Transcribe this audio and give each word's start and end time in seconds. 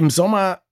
Im 0.00 0.08
Sommer 0.08 0.62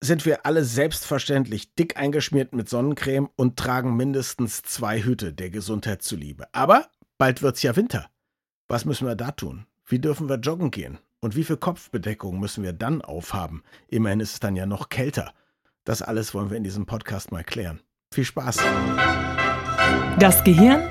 sind 0.00 0.24
wir 0.26 0.46
alle 0.46 0.64
selbstverständlich 0.64 1.74
dick 1.74 1.96
eingeschmiert 1.96 2.54
mit 2.54 2.68
Sonnencreme 2.68 3.28
und 3.34 3.56
tragen 3.56 3.96
mindestens 3.96 4.62
zwei 4.62 5.02
Hüte 5.02 5.32
der 5.32 5.50
Gesundheit 5.50 6.02
zuliebe. 6.02 6.46
Aber 6.52 6.86
bald 7.18 7.42
wird's 7.42 7.64
ja 7.64 7.74
Winter. 7.74 8.06
Was 8.68 8.84
müssen 8.84 9.08
wir 9.08 9.16
da 9.16 9.32
tun? 9.32 9.66
Wie 9.86 9.98
dürfen 9.98 10.28
wir 10.28 10.36
joggen 10.36 10.70
gehen? 10.70 11.00
Und 11.18 11.34
wie 11.34 11.42
viel 11.42 11.56
Kopfbedeckung 11.56 12.38
müssen 12.38 12.62
wir 12.62 12.72
dann 12.72 13.02
aufhaben? 13.02 13.64
Immerhin 13.88 14.20
ist 14.20 14.34
es 14.34 14.38
dann 14.38 14.54
ja 14.54 14.66
noch 14.66 14.88
kälter. 14.88 15.34
Das 15.82 16.00
alles 16.00 16.32
wollen 16.32 16.50
wir 16.50 16.56
in 16.56 16.62
diesem 16.62 16.86
Podcast 16.86 17.32
mal 17.32 17.42
klären. 17.42 17.80
Viel 18.14 18.24
Spaß. 18.24 18.58
Das 20.20 20.44
Gehirn 20.44 20.82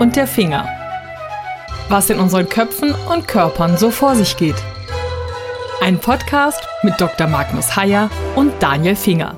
und 0.00 0.16
der 0.16 0.26
Finger. 0.26 0.68
Was 1.88 2.10
in 2.10 2.18
unseren 2.18 2.46
Köpfen 2.46 2.94
und 3.10 3.26
Körpern 3.26 3.78
so 3.78 3.90
vor 3.90 4.14
sich 4.16 4.36
geht. 4.36 4.62
Ein 5.80 5.98
Podcast 6.00 6.66
mit 6.82 7.00
Dr. 7.00 7.26
Magnus 7.28 7.76
Heyer 7.76 8.10
und 8.34 8.52
Daniel 8.60 8.96
Finger. 8.96 9.36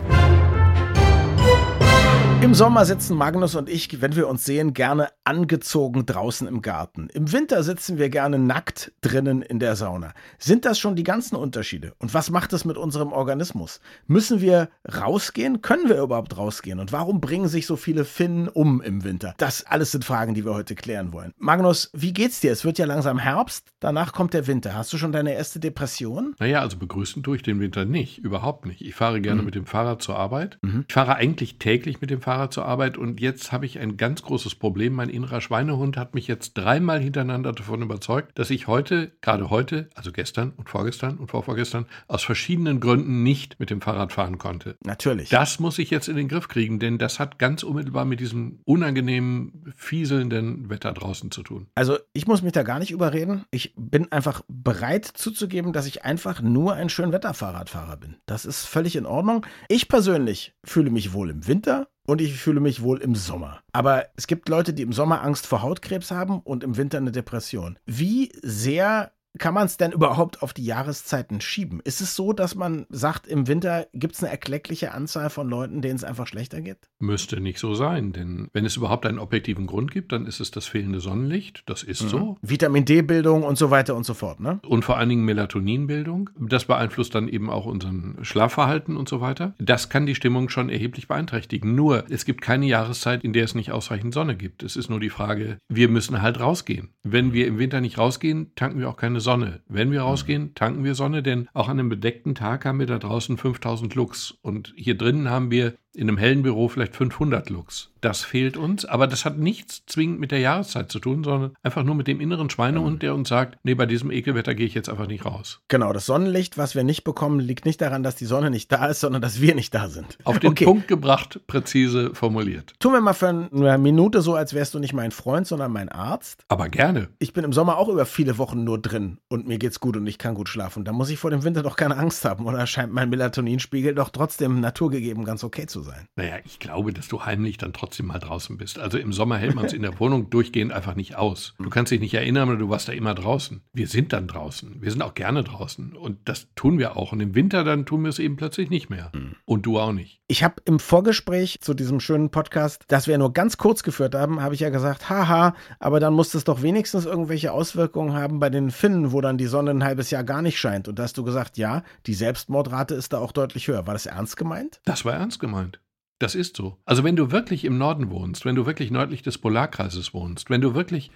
Im 2.41 2.55
Sommer 2.55 2.85
sitzen 2.85 3.17
Magnus 3.17 3.57
und 3.57 3.69
ich, 3.69 4.01
wenn 4.01 4.15
wir 4.15 4.29
uns 4.29 4.45
sehen, 4.45 4.73
gerne 4.73 5.09
angezogen 5.25 6.07
draußen 6.07 6.47
im 6.47 6.63
Garten. 6.63 7.09
Im 7.13 7.33
Winter 7.33 7.65
sitzen 7.65 7.99
wir 7.99 8.11
gerne 8.11 8.39
nackt 8.39 8.93
drinnen 9.01 9.43
in 9.43 9.59
der 9.59 9.75
Sauna. 9.75 10.15
Sind 10.39 10.65
das 10.65 10.79
schon 10.79 10.95
die 10.95 11.03
ganzen 11.03 11.35
Unterschiede? 11.35 11.95
Und 11.99 12.15
was 12.15 12.31
macht 12.31 12.53
es 12.53 12.65
mit 12.65 12.79
unserem 12.79 13.13
Organismus? 13.13 13.81
Müssen 14.07 14.41
wir 14.41 14.71
rausgehen? 14.87 15.63
Können 15.63 15.89
wir 15.89 16.01
überhaupt 16.01 16.37
rausgehen? 16.37 16.79
Und 16.79 16.93
warum 16.93 17.21
bringen 17.21 17.49
sich 17.49 17.67
so 17.67 17.75
viele 17.75 18.05
Finnen 18.05 18.47
um 18.47 18.81
im 18.83 19.03
Winter? 19.03 19.35
Das 19.39 19.67
alles 19.67 19.91
sind 19.91 20.05
Fragen, 20.05 20.35
die 20.35 20.45
wir 20.45 20.55
heute 20.55 20.77
klären 20.77 21.13
wollen. 21.13 21.33
Magnus, 21.39 21.91
wie 21.93 22.13
geht's 22.13 22.39
dir? 22.39 22.53
Es 22.53 22.65
wird 22.65 22.79
ja 22.79 22.87
langsam 22.87 23.19
Herbst, 23.19 23.67
danach 23.81 24.13
kommt 24.13 24.33
der 24.33 24.47
Winter. 24.47 24.75
Hast 24.75 24.93
du 24.93 24.97
schon 24.97 25.11
deine 25.11 25.35
erste 25.35 25.59
Depression? 25.59 26.37
Naja, 26.39 26.61
also 26.61 26.77
begrüßen 26.77 27.25
tue 27.25 27.35
ich 27.35 27.43
den 27.43 27.59
Winter 27.59 27.85
nicht, 27.85 28.19
überhaupt 28.19 28.65
nicht. 28.65 28.81
Ich 28.81 28.95
fahre 28.95 29.21
gerne 29.21 29.41
mhm. 29.41 29.47
mit 29.47 29.57
dem 29.57 29.67
Fahrrad 29.67 30.03
zur 30.03 30.17
Arbeit. 30.17 30.59
Mhm. 30.63 30.85
Ich 30.87 30.95
fahre 30.95 31.17
eigentlich 31.17 31.59
täglich 31.59 32.01
mit 32.01 32.11
dem 32.11 32.21
Fahrrad 32.21 32.28
Fahrrad 32.29 32.53
zur 32.53 32.67
Arbeit 32.67 32.99
und 32.99 33.23
jetzt 33.23 33.53
habe 33.53 33.65
ich 33.65 33.79
ein 33.79 33.97
ganz 33.97 34.21
großes 34.21 34.55
Problem. 34.57 34.93
Mein 34.93 35.09
innerer 35.09 35.41
Schweinehund 35.41 35.97
hat 35.97 36.15
mich 36.15 36.27
jetzt 36.27 36.53
dreimal 36.53 37.01
hintereinander 37.01 37.55
davon 37.55 37.81
überzeugt, 37.81 38.39
dass 38.39 38.51
ich 38.51 38.67
heute, 38.67 39.13
gerade 39.23 39.49
heute, 39.49 39.89
also 39.95 40.13
gestern 40.13 40.51
und 40.51 40.69
vorgestern 40.69 41.17
und 41.17 41.31
vorvorgestern, 41.31 41.87
aus 42.07 42.23
verschiedenen 42.23 42.81
Gründen 42.81 43.23
nicht 43.23 43.59
mit 43.61 43.71
dem 43.71 43.81
Fahrrad 43.81 44.13
fahren 44.13 44.37
konnte. 44.37 44.77
Natürlich. 44.85 45.31
Das 45.31 45.59
muss 45.59 45.79
ich 45.79 45.89
jetzt 45.89 46.07
in 46.07 46.17
den 46.17 46.29
Griff 46.29 46.49
kriegen, 46.49 46.79
denn 46.79 46.99
das 46.99 47.19
hat 47.19 47.39
ganz 47.39 47.63
unmittelbar 47.63 48.05
mit 48.05 48.21
diesem 48.21 48.61
unangenehmen, 48.67 49.73
fieselnden 49.75 50.69
Wetter 50.69 50.93
draußen 50.93 51.31
zu 51.31 51.43
tun. 51.43 51.69
Also 51.77 51.97
ich 52.13 52.27
muss 52.27 52.43
mich 52.43 52.53
da 52.53 52.63
gar 52.63 52.79
nicht 52.79 52.91
überreden. 52.91 53.47
Ich 53.51 53.73
bin 53.75 54.13
einfach 54.13 54.43
bereit 54.49 55.07
zuzugeben, 55.07 55.73
dass 55.73 55.87
ich 55.87 56.05
einfach 56.05 56.43
nur 56.43 56.75
ein 56.75 56.91
Schönwetterfahrradfahrer 56.91 57.97
bin. 57.97 58.17
Das 58.27 58.45
ist 58.45 58.67
völlig 58.67 58.97
in 58.97 59.07
Ordnung. 59.07 59.47
Ich 59.71 59.89
persönlich 59.89 60.53
fühle 60.63 60.91
mich 60.91 61.15
wohl 61.15 61.31
im 61.31 61.47
Winter 61.47 61.89
und 62.09 62.23
ich 62.23 62.41
fühle 62.41 62.61
mich 62.61 62.83
wohl 62.83 63.03
im 63.03 63.15
Sommer. 63.15 63.61
Aber 63.73 64.07
es 64.17 64.27
gibt 64.27 64.49
Leute, 64.49 64.73
die 64.73 64.83
im 64.83 64.95
Sommer 64.95 65.23
Angst 65.23 65.47
vor 65.47 65.61
Hautkrebs 65.61 66.11
haben 66.11 66.41
und 66.41 66.65
im 66.65 66.79
Winter 66.79 66.97
eine 66.97 67.13
Depression. 67.13 67.79
Wie 67.85 68.33
sehr 68.43 69.13
kann 69.39 69.55
man 69.55 69.67
es 69.67 69.77
denn 69.77 69.93
überhaupt 69.93 70.43
auf 70.43 70.53
die 70.53 70.65
Jahreszeiten 70.65 71.41
schieben? 71.41 71.81
Ist 71.85 72.01
es 72.01 72.17
so, 72.17 72.33
dass 72.33 72.55
man 72.55 72.87
sagt, 72.91 73.27
im 73.27 73.47
Winter 73.47 73.87
gibt 73.95 74.15
es 74.15 74.23
eine 74.23 74.31
erkleckliche 74.31 74.93
Anzahl 74.93 75.31
von 75.31 75.49
Leuten, 75.49 75.81
denen 75.81 75.97
es 75.97 76.05
einfach 76.05 76.27
schlechter 76.27 76.61
geht? 76.61 76.79
Müsste 76.99 77.41
nicht 77.41 77.59
so 77.59 77.75
sein, 77.75 78.13
denn 78.13 78.49
wenn 78.53 78.65
es 78.65 78.77
überhaupt 78.77 79.07
einen 79.07 79.19
objektiven 79.19 79.67
Grund 79.67 79.91
gibt, 79.91 80.13
dann 80.13 80.27
ist 80.27 80.41
es 80.41 80.51
das 80.51 80.67
fehlende 80.67 81.01
Sonnenlicht. 81.01 81.63
Das 81.67 81.83
ist 81.83 82.03
mhm. 82.03 82.09
so. 82.09 82.37
Vitamin 82.43 82.85
D-Bildung 82.85 83.43
und 83.43 83.57
so 83.57 83.71
weiter 83.71 83.95
und 83.95 84.05
so 84.05 84.15
fort, 84.15 84.41
ne? 84.41 84.61
Und 84.67 84.85
vor 84.85 84.97
allen 84.97 85.09
Dingen 85.09 85.25
Melatoninbildung. 85.25 86.31
Das 86.39 86.65
beeinflusst 86.65 87.15
dann 87.15 87.29
eben 87.29 87.51
auch 87.51 87.67
unseren 87.67 88.19
Schlafverhalten 88.23 88.97
und 88.97 89.09
so 89.09 89.21
weiter. 89.21 89.55
Das 89.59 89.89
kann 89.89 90.07
die 90.07 90.15
Stimmung 90.15 90.49
schon 90.49 90.69
erheblich 90.69 91.09
beeinträchtigen. 91.09 91.75
Nur, 91.75 92.05
es 92.11 92.25
gibt 92.25 92.41
keine 92.41 92.67
Jahreszeit, 92.67 93.25
in 93.25 93.33
der 93.33 93.45
es 93.45 93.55
nicht 93.55 93.73
ausreichend 93.73 94.15
Sonne 94.15 94.37
gibt. 94.37 94.63
Es 94.63 94.77
ist 94.77 94.91
nur 94.91 95.01
die 95.01 95.11
Frage, 95.11 95.59
wir 95.69 95.89
müssen 95.89 96.21
halt 96.23 96.41
rausgehen. 96.41 96.91
Wenn 97.03 97.33
wir 97.33 97.47
im 97.47 97.59
Winter 97.59 97.81
nicht 97.81 97.99
rausgehen, 97.99 98.53
tanken 98.55 98.81
wir 98.81 98.89
auch 98.89 98.97
keine 98.97 99.21
Sonne. 99.21 99.28
Sonne. 99.29 99.61
Wenn 99.69 99.93
wir 99.93 100.01
rausgehen, 100.01 100.55
tanken 100.55 100.85
wir 100.85 100.95
Sonne, 100.95 101.23
denn 101.23 101.51
auch 101.53 101.69
an 101.69 101.79
einem 101.79 101.91
bedeckten 101.91 102.35
Tag 102.35 102.65
haben 102.65 102.79
wir 102.79 102.87
da 102.87 102.99
draußen 102.99 103.37
5000 103.37 103.95
Lux. 103.95 104.31
Und 104.41 104.73
hier 104.75 104.97
drinnen 104.97 105.29
haben 105.29 105.51
wir 105.51 105.75
in 105.99 106.09
einem 106.09 106.17
hellen 106.17 106.43
Büro 106.43 106.69
vielleicht 106.69 106.95
500 106.95 107.51
Lux. 107.51 107.91
Das 108.01 108.23
fehlt 108.23 108.57
uns, 108.57 108.85
aber 108.85 109.09
das 109.09 109.25
hat 109.25 109.39
nichts 109.39 109.83
zwingend 109.87 110.21
mit 110.21 110.31
der 110.31 110.39
Jahreszeit 110.39 110.93
zu 110.93 111.01
tun, 111.01 111.25
sondern 111.25 111.55
einfach 111.65 111.83
nur 111.83 111.97
mit 111.97 112.07
dem 112.07 112.21
inneren 112.21 112.49
Schweinehund, 112.49 113.03
der 113.03 113.13
uns 113.17 113.29
sagt, 113.29 113.59
nee, 113.65 113.75
bei 113.75 113.87
diesem 113.87 114.13
Ekelwetter 114.13 114.55
gehe 114.55 114.67
ich 114.67 114.75
jetzt 114.75 114.89
einfach 114.89 115.09
nicht 115.09 115.25
raus. 115.25 115.61
Genau, 115.67 115.93
das 115.93 116.07
Sonnenlicht, 116.07 116.57
was 116.57 116.77
wir 116.77 116.85
nicht 116.85 117.03
bekommen, 117.03 117.41
liegt 117.41 117.67
nicht 117.67 117.81
daran, 117.81 118.05
dass 118.05 118.15
die 118.15 118.27
Sonne 118.27 118.51
nicht 118.51 118.71
da 118.71 118.87
ist, 118.87 119.01
sondern 119.01 119.21
dass 119.21 119.41
wir 119.41 119.57
nicht 119.57 119.75
da 119.75 119.89
sind. 119.89 120.17
Auf 120.23 120.39
den 120.39 120.51
okay. 120.51 120.65
Punkt 120.65 120.87
gebracht, 120.87 121.41
präzise 121.49 122.15
formuliert. 122.15 122.75
Tun 122.79 122.93
wir 122.93 123.01
mal 123.01 123.15
für 123.15 123.29
eine 123.29 123.79
Minute 123.79 124.21
so, 124.21 124.37
als 124.37 124.55
wärst 124.55 124.75
du 124.75 124.79
nicht 124.79 124.93
mein 124.93 125.11
Freund, 125.11 125.49
sondern 125.49 125.73
mein 125.73 125.89
Arzt. 125.89 126.45
Aber 126.47 126.69
gerne. 126.69 127.09
Ich 127.19 127.33
bin 127.33 127.43
im 127.43 127.53
Sommer 127.53 127.79
auch 127.79 127.89
über 127.89 128.07
viele 128.07 128.39
Wochen 128.39 128.63
nur 128.63 128.81
drin 128.81 129.19
und 129.27 129.49
mir 129.49 129.59
geht's 129.59 129.81
gut 129.81 129.97
und 129.97 130.07
ich 130.07 130.19
kann 130.19 130.35
gut 130.35 130.49
schlafen. 130.49 130.85
Da 130.85 130.93
muss 130.93 131.11
ich 131.11 131.19
vor 131.19 131.31
dem 131.31 131.43
Winter 131.43 131.65
doch 131.65 131.75
keine 131.75 131.97
Angst 131.97 132.25
haben, 132.25 132.47
oder 132.47 132.65
scheint 132.69 132.93
mein 132.93 133.11
Melatoninspiegel 133.11 133.97
doch 133.97 134.11
trotzdem 134.11 134.61
naturgegeben 134.61 135.25
ganz 135.25 135.43
okay 135.43 135.67
zu 135.67 135.83
sein? 135.83 135.88
Naja, 136.17 136.37
ich 136.45 136.59
glaube, 136.59 136.93
dass 136.93 137.09
du 137.09 137.25
heimlich 137.25 137.59
dann 137.59 137.73
trotzdem 137.73 138.07
mal 138.07 138.19
draußen 138.19 138.57
bist. 138.57 138.79
Also 138.79 138.99
im 138.99 139.13
Sommer 139.13 139.39
hält 139.39 139.55
man 139.55 139.65
es 139.65 139.73
in 139.73 139.83
der 139.83 139.99
Wohnung 140.01 140.31
durchgehend 140.31 140.73
einfach 140.73 140.95
nicht 140.95 141.17
aus. 141.17 141.55
Du 141.59 141.71
kannst 141.71 141.93
dich 141.93 142.01
nicht 142.01 142.15
erinnern, 142.15 142.49
aber 142.49 142.59
du 142.59 142.69
warst 142.69 142.89
da 142.89 142.93
immer 142.93 143.15
draußen. 143.15 143.63
Wir 143.73 143.87
sind 143.87 144.13
dann 144.13 144.29
draußen. 144.29 144.81
Wir 144.81 144.91
sind 144.91 145.03
auch 145.03 145.15
gerne 145.15 145.45
draußen. 145.45 145.95
Und 145.97 146.29
das 146.29 146.49
tun 146.55 146.79
wir 146.79 146.97
auch. 146.97 147.13
Und 147.13 147.21
im 147.21 147.35
Winter 147.35 147.65
dann 147.65 147.87
tun 147.87 148.03
wir 148.03 148.11
es 148.11 148.19
eben 148.19 148.37
plötzlich 148.37 148.71
nicht 148.71 148.91
mehr. 148.91 149.11
Mhm. 149.15 149.37
Und 149.45 149.67
du 149.67 149.79
auch 149.79 149.93
nicht. 149.93 150.21
Ich 150.29 150.45
habe 150.45 150.57
im 150.65 150.79
Vorgespräch 150.79 151.61
zu 151.61 151.75
diesem 151.75 152.01
schönen 152.01 152.31
Podcast, 152.31 152.85
das 152.89 153.07
wir 153.07 153.17
nur 153.17 153.33
ganz 153.33 153.57
kurz 153.57 153.83
geführt 153.83 154.15
haben, 154.15 154.43
habe 154.43 154.55
ich 154.55 154.61
ja 154.61 154.71
gesagt, 154.71 155.09
haha, 155.09 155.55
aber 155.79 156.01
dann 156.01 156.15
muss 156.15 156.35
es 156.35 156.45
doch 156.45 156.63
wenigstens 156.63 157.07
irgendwelche 157.07 157.53
Auswirkungen 157.53 158.15
haben 158.15 158.39
bei 158.39 158.51
den 158.51 158.71
Finnen, 158.71 159.13
wo 159.13 159.21
dann 159.21 159.39
die 159.39 159.47
Sonne 159.47 159.71
ein 159.71 159.85
halbes 159.85 160.11
Jahr 160.11 160.25
gar 160.25 160.43
nicht 160.43 160.59
scheint. 160.59 160.89
Und 160.89 160.99
da 160.99 161.05
hast 161.05 161.17
du 161.17 161.25
gesagt, 161.25 161.57
ja, 161.57 161.83
die 162.07 162.15
Selbstmordrate 162.15 162.95
ist 162.95 163.13
da 163.13 163.19
auch 163.19 163.33
deutlich 163.33 163.69
höher. 163.69 163.87
War 163.87 163.95
das 163.95 164.07
ernst 164.07 164.37
gemeint? 164.37 164.81
Das 164.85 165.05
war 165.05 165.15
ernst 165.15 165.41
gemeint. 165.41 165.78
Das 166.19 166.35
ist 166.35 166.57
so. 166.57 166.79
Also 166.85 167.05
wenn 167.05 167.17
du 167.17 167.31
wirklich 167.31 167.65
im 167.65 167.79
Norden 167.79 168.11
wohnst, 168.11 168.45
wenn 168.45 168.57
du 168.57 168.67
wirklich 168.67 168.91
nördlich 168.91 169.23
des 169.23 169.39
Polarkreises 169.39 170.13
wohnst, 170.15 170.51
wenn 170.51 170.61
du 170.61 170.75
wirklich 170.75 171.11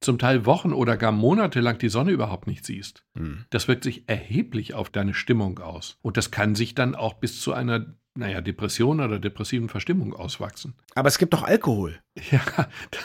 zum 0.00 0.18
Teil 0.18 0.46
Wochen 0.46 0.72
oder 0.72 0.96
gar 0.96 1.12
Monate 1.12 1.60
lang 1.60 1.78
die 1.78 1.88
Sonne 1.88 2.12
überhaupt 2.12 2.46
nicht 2.46 2.64
siehst, 2.64 3.04
hm. 3.16 3.46
das 3.50 3.68
wirkt 3.68 3.84
sich 3.84 4.08
erheblich 4.08 4.74
auf 4.74 4.90
deine 4.90 5.14
Stimmung 5.14 5.58
aus. 5.58 5.98
Und 6.02 6.16
das 6.16 6.30
kann 6.30 6.54
sich 6.54 6.74
dann 6.74 6.94
auch 6.94 7.14
bis 7.14 7.40
zu 7.40 7.52
einer 7.52 7.96
naja, 8.16 8.40
Depression 8.40 9.00
oder 9.00 9.18
depressiven 9.18 9.68
Verstimmung 9.68 10.14
auswachsen. 10.14 10.74
Aber 10.94 11.08
es 11.08 11.18
gibt 11.18 11.32
doch 11.34 11.42
Alkohol. 11.42 11.98
Ja, 12.30 12.40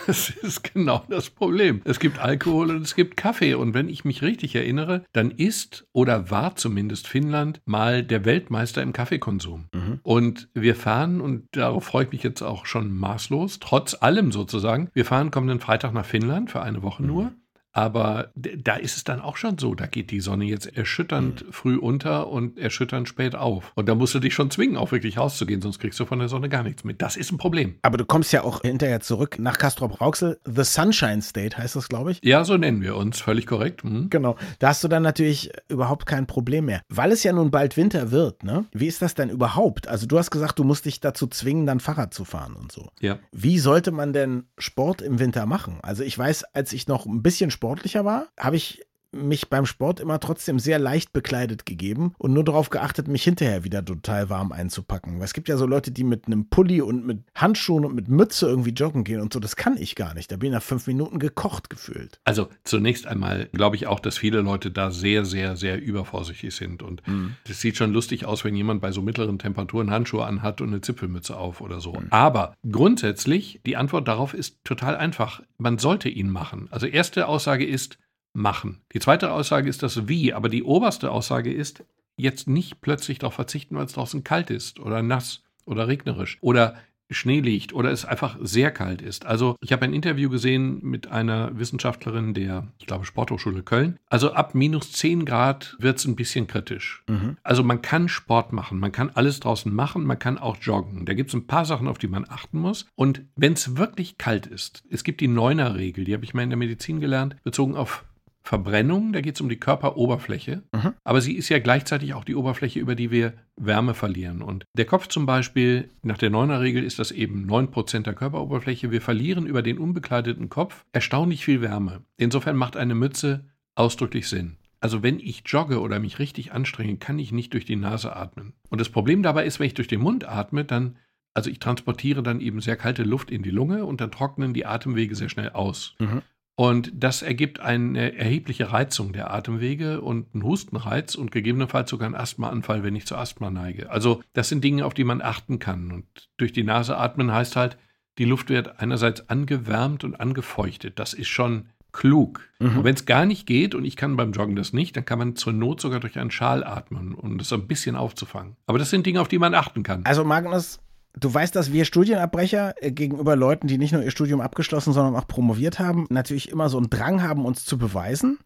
das 0.06 0.30
ist 0.30 0.72
genau 0.72 1.04
das 1.10 1.32
Problem. 1.32 1.82
Es 1.84 2.00
gibt 2.00 2.20
Alkohol 2.20 2.70
und 2.70 2.84
es 2.84 2.94
gibt 2.94 3.18
Kaffee. 3.18 3.56
Und 3.56 3.74
wenn 3.74 3.90
ich 3.90 4.06
mich 4.06 4.22
richtig 4.22 4.56
erinnere, 4.56 5.04
dann 5.14 5.32
ist 5.32 5.88
oder 5.94 6.30
war 6.30 6.56
zumindest 6.56 7.08
Finnland 7.08 7.60
mal 7.66 8.04
der 8.04 8.24
Weltmeister 8.24 8.84
im 8.84 8.94
Kaffeekonsum. 8.94 9.70
Mhm. 9.74 10.00
Und 10.04 10.50
wir 10.54 10.76
fahren, 10.76 11.22
und 11.22 11.48
darauf 11.54 11.86
freue 11.86 12.06
ich 12.06 12.12
mich 12.12 12.22
jetzt 12.22 12.44
auch 12.44 12.68
schon 12.68 12.96
maßlos, 12.96 13.58
trotz 13.60 13.96
allem 14.00 14.32
sozusagen, 14.32 14.90
wir 14.94 15.06
fahren 15.06 15.32
kommenden 15.32 15.60
Freitag 15.60 15.92
nach 15.94 16.06
Finnland 16.06 16.52
für 16.52 16.62
eine 16.62 16.84
Woche 16.84 17.02
mhm. 17.02 17.08
nur. 17.08 17.32
Aber 17.72 18.32
da 18.36 18.76
ist 18.76 18.98
es 18.98 19.04
dann 19.04 19.20
auch 19.20 19.38
schon 19.38 19.58
so, 19.58 19.76
da 19.76 19.86
geht 19.86 20.12
die 20.12 20.22
Sonne 20.22 20.46
jetzt 20.46 20.66
erschütternd 20.76 21.46
mhm. 21.46 21.52
früh 21.52 21.78
unter 21.78 22.28
und 22.28 22.58
erschütternd 22.58 23.08
spät 23.08 23.36
auf. 23.36 23.72
Und 23.76 23.88
da 23.88 23.96
musst 23.96 24.16
du 24.16 24.20
dich 24.20 24.34
schon 24.34 24.50
zwingen, 24.50 24.76
auch 24.76 24.92
wirklich 24.92 25.18
rauszugehen, 25.18 25.62
sonst 25.62 25.80
kriegst 25.80 26.00
du 26.00 26.06
von 26.06 26.20
der 26.20 26.30
Sonne 26.30 26.50
gar 26.50 26.64
nichts 26.64 26.84
mit. 26.84 27.02
Das 27.02 27.16
ist 27.16 27.32
ein 27.32 27.38
Problem. 27.38 27.76
Aber 27.82 27.98
du 27.98 28.06
kommst 28.06 28.34
ja 28.34 28.44
auch 28.44 28.62
hinterher 28.62 29.02
zurück 29.02 29.38
nach 29.40 29.58
Castrop-Rauxel. 29.58 30.40
The 30.46 30.64
Sunshine 30.64 31.22
State 31.22 31.58
heißt 31.58 31.76
das, 31.76 31.90
glaube 31.90 32.12
ich. 32.12 32.20
Ja, 32.24 32.44
so 32.44 32.58
nennen 32.58 32.82
wir 32.82 32.96
uns, 32.96 33.22
völlig 33.22 33.46
korrekt. 33.46 33.84
Mhm. 33.84 34.10
Genau. 34.10 34.36
Da 34.58 34.70
hast 34.70 34.84
du 34.84 34.88
dann 34.88 35.04
natürlich 35.04 35.52
überhaupt 35.68 36.06
kein 36.06 36.26
Problem 36.26 36.66
mehr. 36.66 36.82
Weil 36.90 37.12
es 37.12 37.24
ja 37.24 37.34
nun 37.34 37.52
bald 37.52 37.78
Winter 37.78 38.12
wird, 38.12 38.44
ne? 38.44 38.66
Wie 38.72 38.88
ist 38.88 39.02
das 39.02 39.14
denn 39.14 39.30
überhaupt? 39.30 39.88
Also 39.88 40.08
du 40.08 40.18
hast 40.18 40.32
gesagt, 40.32 40.58
du 40.58 40.64
musst 40.64 40.86
dich 40.86 41.00
dazu 41.00 41.28
zwingen, 41.28 41.66
dann 41.66 41.80
Fahrrad 41.80 42.14
zu 42.14 42.26
fahren 42.26 42.56
und 42.56 42.72
so. 42.72 42.90
Ja. 43.00 43.20
Wie 43.32 43.60
sollte 43.60 43.92
man 43.92 44.14
denn 44.14 44.46
Sport 44.58 45.02
im 45.02 45.20
Winter 45.20 45.46
machen? 45.46 45.78
Also 45.82 46.04
ich 46.04 46.18
weiß, 46.18 46.46
als 46.54 46.74
ich 46.74 46.88
noch 46.88 47.06
ein 47.06 47.22
bisschen 47.22 47.52
sportlicher 47.60 48.06
war, 48.06 48.30
habe 48.38 48.56
ich 48.56 48.86
mich 49.12 49.50
beim 49.50 49.66
Sport 49.66 50.00
immer 50.00 50.20
trotzdem 50.20 50.60
sehr 50.60 50.80
leicht 50.80 51.14
bekleidet 51.14 51.66
gegeben 51.66 52.14
und 52.18 52.34
nur 52.34 52.44
darauf 52.44 52.70
geachtet, 52.70 53.08
mich 53.08 53.24
hinterher 53.24 53.64
wieder 53.64 53.84
total 53.84 54.30
warm 54.30 54.52
einzupacken. 54.52 55.18
Weil 55.18 55.26
es 55.26 55.34
gibt 55.34 55.50
ja 55.50 55.58
so 55.58 55.66
Leute, 55.66 55.92
die 55.92 56.04
mit 56.04 56.28
einem 56.28 56.50
Pulli 56.50 56.82
und 56.82 57.06
mit 57.06 57.24
Handschuhen 57.36 57.86
und 57.86 57.96
mit 57.96 58.08
Mütze 58.08 58.48
irgendwie 58.48 58.72
joggen 58.72 59.04
gehen 59.04 59.22
und 59.22 59.34
so. 59.34 59.40
Das 59.40 59.56
kann 59.56 59.78
ich 59.78 59.96
gar 59.96 60.14
nicht. 60.14 60.32
Da 60.32 60.38
bin 60.38 60.50
ich 60.50 60.54
nach 60.54 60.64
fünf 60.64 60.88
Minuten 60.88 61.20
gekocht 61.20 61.70
gefühlt. 61.70 62.20
Also 62.24 62.50
zunächst 62.64 63.08
einmal 63.08 63.48
glaube 63.54 63.76
ich 63.76 63.88
auch, 63.88 64.00
dass 64.00 64.18
viele 64.18 64.42
Leute 64.42 64.72
da 64.72 64.92
sehr, 64.92 65.26
sehr, 65.26 65.56
sehr 65.56 65.82
übervorsichtig 65.82 66.56
sind. 66.56 66.84
Und 66.84 67.02
es 67.02 67.12
mhm. 67.12 67.36
sieht 67.46 67.78
schon 67.78 67.94
lustig 67.94 68.26
aus, 68.26 68.46
wenn 68.46 68.56
jemand 68.56 68.82
bei 68.82 68.92
so 68.92 69.02
mittleren 69.02 69.40
Temperaturen 69.40 69.92
Handschuhe 69.92 70.26
anhat 70.26 70.62
und 70.62 70.70
eine 70.70 70.82
Zipfelmütze 70.82 71.38
auf 71.38 71.62
oder 71.62 71.80
so. 71.80 71.94
Mhm. 71.94 72.08
Aber 72.12 72.54
grundsätzlich, 72.70 73.62
die 73.66 73.78
Antwort 73.78 74.08
darauf 74.08 74.34
ist 74.34 74.64
total 74.64 74.96
einfach. 74.96 75.42
Man 75.58 75.78
sollte 75.78 76.10
ihn 76.10 76.30
machen. 76.30 76.68
Also 76.72 76.86
erste 76.86 77.28
Aussage 77.28 77.66
ist, 77.66 77.98
machen. 78.40 78.82
Die 78.94 79.00
zweite 79.00 79.32
Aussage 79.32 79.70
ist 79.70 79.84
das 79.84 80.08
Wie, 80.08 80.34
aber 80.34 80.50
die 80.50 80.64
oberste 80.64 81.12
Aussage 81.12 81.54
ist 81.54 81.84
jetzt 82.18 82.48
nicht 82.48 82.82
plötzlich 82.82 83.20
darauf 83.20 83.36
verzichten, 83.36 83.76
weil 83.76 83.86
es 83.86 83.94
draußen 83.94 84.24
kalt 84.24 84.50
ist 84.50 84.80
oder 84.80 85.02
nass 85.02 85.44
oder 85.66 85.88
regnerisch 85.88 86.38
oder 86.42 86.76
Schnee 87.12 87.40
liegt 87.40 87.74
oder 87.74 87.92
es 87.92 88.06
einfach 88.06 88.38
sehr 88.42 88.72
kalt 88.72 89.02
ist. 89.02 89.26
Also 89.26 89.56
ich 89.62 89.72
habe 89.72 89.84
ein 89.84 89.94
Interview 89.94 90.30
gesehen 90.30 90.80
mit 90.84 91.08
einer 91.08 91.58
Wissenschaftlerin 91.58 92.34
der, 92.34 92.68
ich 92.78 92.86
glaube, 92.86 93.06
Sporthochschule 93.06 93.64
Köln. 93.64 93.98
Also 94.08 94.34
ab 94.34 94.54
minus 94.54 94.92
10 94.92 95.26
Grad 95.26 95.76
wird 95.80 95.98
es 95.98 96.06
ein 96.06 96.16
bisschen 96.16 96.46
kritisch. 96.46 97.04
Mhm. 97.08 97.38
Also 97.42 97.64
man 97.64 97.82
kann 97.82 98.10
Sport 98.10 98.54
machen, 98.54 98.80
man 98.80 98.92
kann 98.92 99.10
alles 99.10 99.40
draußen 99.40 99.74
machen, 99.74 100.06
man 100.06 100.20
kann 100.20 100.38
auch 100.38 100.58
joggen. 100.58 101.06
Da 101.06 101.14
gibt 101.14 101.30
es 101.30 101.36
ein 101.36 101.48
paar 101.48 101.66
Sachen, 101.66 101.88
auf 101.88 101.98
die 101.98 102.08
man 102.08 102.26
achten 102.30 102.60
muss. 102.60 102.86
Und 102.96 103.24
wenn 103.36 103.54
es 103.54 103.76
wirklich 103.76 104.18
kalt 104.18 104.46
ist, 104.46 104.84
es 104.90 105.04
gibt 105.04 105.22
die 105.22 105.28
Neuner-Regel, 105.28 106.06
die 106.06 106.14
habe 106.14 106.26
ich 106.26 106.36
mal 106.36 106.44
in 106.44 106.50
der 106.50 106.58
Medizin 106.58 107.00
gelernt, 107.00 107.36
bezogen 107.44 107.76
auf 107.76 108.06
Verbrennung, 108.50 109.14
da 109.14 109.22
geht 109.22 109.36
es 109.36 109.42
um 109.42 109.48
die 109.48 109.60
Körperoberfläche, 109.60 110.64
mhm. 110.74 110.94
aber 111.04 111.22
sie 111.22 111.36
ist 111.36 111.50
ja 111.50 111.60
gleichzeitig 111.60 112.16
auch 112.16 112.24
die 112.24 112.34
Oberfläche, 112.34 112.80
über 112.80 112.96
die 112.96 113.12
wir 113.12 113.34
Wärme 113.56 113.94
verlieren. 113.94 114.42
Und 114.42 114.66
der 114.76 114.86
Kopf 114.86 115.08
zum 115.08 115.28
Beispiel, 115.28 115.92
nach 116.02 116.18
der 116.18 116.32
Neuner-Regel 116.32 116.84
ist 116.84 116.98
das 116.98 117.12
eben 117.12 117.48
9% 117.48 118.02
der 118.02 118.16
Körperoberfläche. 118.16 118.90
Wir 118.90 119.02
verlieren 119.02 119.46
über 119.46 119.62
den 119.62 119.78
unbekleideten 119.78 120.50
Kopf 120.50 120.84
erstaunlich 120.94 121.46
viel 121.46 121.62
Wärme. 121.62 122.02
Insofern 122.18 122.56
macht 122.56 122.76
eine 122.76 122.96
Mütze 122.96 123.46
ausdrücklich 123.76 124.28
Sinn. 124.28 124.58
Also 124.80 125.04
wenn 125.04 125.20
ich 125.20 125.44
jogge 125.46 125.80
oder 125.80 126.00
mich 126.00 126.18
richtig 126.18 126.52
anstrenge, 126.52 126.98
kann 126.98 127.20
ich 127.20 127.32
nicht 127.32 127.54
durch 127.54 127.66
die 127.66 127.76
Nase 127.76 128.16
atmen. 128.16 128.54
Und 128.70 128.82
das 128.82 128.90
Problem 128.90 129.22
dabei 129.22 129.46
ist, 129.46 129.60
wenn 129.60 129.68
ich 129.68 129.76
durch 129.76 129.88
den 129.88 130.02
Mund 130.02 130.28
atme, 130.28 130.66
dann 130.66 130.96
also 131.36 131.52
ich 131.52 131.60
transportiere 131.60 132.24
dann 132.24 132.42
eben 132.42 132.62
sehr 132.62 132.78
kalte 132.78 133.04
Luft 133.04 133.30
in 133.30 133.44
die 133.44 133.52
Lunge 133.52 133.86
und 133.86 134.02
dann 134.02 134.10
trocknen 134.10 134.56
die 134.56 134.66
Atemwege 134.66 135.14
sehr 135.14 135.30
schnell 135.30 135.52
aus. 135.52 135.96
Mhm. 136.00 136.24
Und 136.60 136.92
das 136.94 137.22
ergibt 137.22 137.62
eine 137.62 138.18
erhebliche 138.18 138.74
Reizung 138.74 139.14
der 139.14 139.34
Atemwege 139.34 140.02
und 140.02 140.34
einen 140.34 140.44
Hustenreiz 140.44 141.16
und 141.16 141.32
gegebenenfalls 141.32 141.90
sogar 141.90 142.08
einen 142.08 142.16
Asthmaanfall, 142.16 142.84
wenn 142.84 142.98
ich 142.98 143.06
zu 143.06 143.16
Asthma 143.16 143.50
neige. 143.50 143.90
Also 143.90 144.22
das 144.34 144.50
sind 144.50 144.62
Dinge, 144.62 144.86
auf 144.86 144.94
die 144.94 145.06
man 145.06 145.22
achten 145.22 145.60
kann. 145.60 145.90
Und 145.90 146.06
durch 146.36 146.52
die 146.52 146.66
Nase 146.66 146.98
atmen 146.98 147.32
heißt 147.32 147.56
halt, 147.56 147.78
die 148.18 148.26
Luft 148.26 148.50
wird 148.50 148.82
einerseits 148.82 149.30
angewärmt 149.30 150.04
und 150.04 150.20
angefeuchtet. 150.20 151.00
Das 151.00 151.14
ist 151.14 151.30
schon 151.30 151.70
klug. 151.94 152.42
Mhm. 152.60 152.80
Und 152.80 152.84
wenn 152.84 152.96
es 152.96 153.06
gar 153.06 153.26
nicht 153.26 153.48
geht 153.48 153.74
und 153.74 153.86
ich 153.86 153.96
kann 153.96 154.18
beim 154.18 154.34
Joggen 154.34 154.58
das 154.58 154.74
nicht, 154.74 154.98
dann 154.98 155.06
kann 155.06 155.18
man 155.18 155.38
zur 155.38 155.54
Not 155.54 155.80
sogar 155.80 156.02
durch 156.02 156.20
einen 156.20 156.30
Schal 156.30 156.66
atmen, 156.66 157.16
um 157.16 157.38
das 157.38 157.54
ein 157.54 157.68
bisschen 157.68 157.96
aufzufangen. 157.96 158.58
Aber 158.68 158.80
das 158.80 158.90
sind 158.90 159.06
Dinge, 159.06 159.22
auf 159.22 159.30
die 159.30 159.40
man 159.40 159.54
achten 159.54 159.84
kann. 159.84 160.04
Also 160.04 160.26
Magnus, 160.26 160.82
Du 161.18 161.34
weißt, 161.34 161.56
dass 161.56 161.74
wir 161.74 161.86
Studienabbrecher 161.86 162.76
äh, 162.82 162.92
gegenüber 162.92 163.36
Leuten, 163.36 163.68
die 163.68 163.78
nicht 163.78 163.92
nur 163.92 164.04
ihr 164.04 164.12
Studium 164.12 164.42
abgeschlossen, 164.42 164.94
sondern 164.94 165.16
auch 165.16 165.28
promoviert 165.28 165.80
haben, 165.80 166.06
natürlich 166.10 166.50
immer 166.50 166.70
so 166.70 166.78
einen 166.78 166.90
Drang 166.90 167.24
haben, 167.24 167.46
uns 167.46 167.66
zu 167.66 167.78
beweisen. 167.78 168.40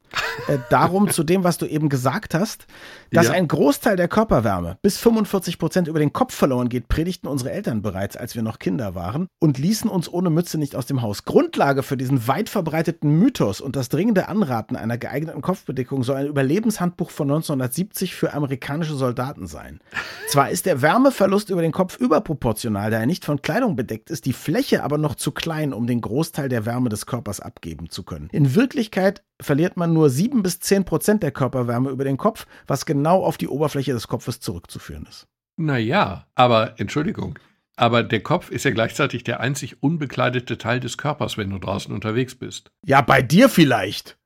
Äh, 0.48 0.58
darum 0.70 1.10
zu 1.10 1.24
dem, 1.24 1.44
was 1.44 1.58
du 1.58 1.66
eben 1.66 1.90
gesagt 1.90 2.34
hast, 2.34 2.66
dass 3.12 3.28
ja. 3.28 3.34
ein 3.34 3.48
Großteil 3.48 3.96
der 3.96 4.08
Körperwärme 4.08 4.78
bis 4.82 4.98
45 4.98 5.60
Prozent 5.60 5.88
über 5.88 6.00
den 6.00 6.14
Kopf 6.14 6.34
verloren 6.34 6.70
geht, 6.70 6.88
predigten 6.88 7.28
unsere 7.28 7.52
Eltern 7.52 7.82
bereits, 7.82 8.18
als 8.18 8.36
wir 8.36 8.42
noch 8.42 8.60
Kinder 8.60 8.96
waren 8.96 9.28
und 9.40 9.58
ließen 9.58 9.90
uns 9.90 10.12
ohne 10.12 10.30
Mütze 10.30 10.58
nicht 10.58 10.76
aus 10.76 10.86
dem 10.86 11.02
Haus. 11.02 11.26
Grundlage 11.26 11.84
für 11.84 11.98
diesen 11.98 12.28
weit 12.28 12.50
verbreiteten 12.50 13.20
Mythos 13.20 13.62
und 13.62 13.76
das 13.76 13.90
dringende 13.90 14.28
Anraten 14.28 14.76
einer 14.76 14.98
geeigneten 14.98 15.42
Kopfbedeckung 15.42 16.04
soll 16.04 16.18
ein 16.18 16.28
Überlebenshandbuch 16.28 17.12
von 17.12 17.30
1970 17.30 18.16
für 18.16 18.34
amerikanische 18.34 18.96
Soldaten 18.96 19.48
sein. 19.48 19.80
Zwar 20.28 20.50
ist 20.50 20.66
der 20.66 20.82
Wärmeverlust 20.82 21.50
über 21.50 21.62
den 21.62 21.72
Kopf 21.72 21.98
überproportional, 21.98 22.92
da 22.92 23.00
er 23.00 23.06
nicht 23.06 23.26
von 23.26 23.42
Kleidung 23.42 23.76
bedeckt 23.76 24.10
ist, 24.10 24.26
die 24.26 24.34
Fläche 24.34 24.84
aber 24.84 24.98
noch 24.98 25.16
zu 25.16 25.32
klein, 25.32 25.74
um 25.74 25.88
den 25.88 26.02
Großteil 26.02 26.50
der 26.50 26.66
Wärme 26.66 26.90
des 26.90 27.06
Körpers 27.06 27.40
abgeben 27.40 27.90
zu 27.90 28.04
können. 28.04 28.30
In 28.32 28.56
Wirklichkeit 28.56 29.24
verliert 29.42 29.78
man 29.78 29.94
nur 29.94 30.10
7 30.10 30.44
bis 30.44 30.60
10 30.60 30.86
Prozent 30.86 31.24
der 31.24 31.32
Körperwärme 31.32 31.90
über 31.90 32.04
den 32.04 32.18
Kopf, 32.18 32.46
was 32.68 32.86
genau 32.86 33.24
auf 33.24 33.38
die 33.38 33.48
Oberfläche 33.48 33.94
des 33.94 34.08
Kopfes 34.08 34.40
zurückzuführen 34.40 35.06
ist. 35.10 35.28
Naja, 35.58 36.28
aber 36.36 36.80
Entschuldigung. 36.80 37.38
Aber 37.76 38.04
der 38.04 38.22
Kopf 38.22 38.52
ist 38.52 38.66
ja 38.66 38.72
gleichzeitig 38.72 39.24
der 39.24 39.40
einzig 39.40 39.82
unbekleidete 39.82 40.58
Teil 40.58 40.80
des 40.80 40.98
Körpers, 40.98 41.38
wenn 41.38 41.50
du 41.50 41.58
draußen 41.58 41.94
unterwegs 41.94 42.36
bist. 42.36 42.72
Ja, 42.86 43.02
bei 43.02 43.22
dir 43.22 43.50
vielleicht. 43.50 44.18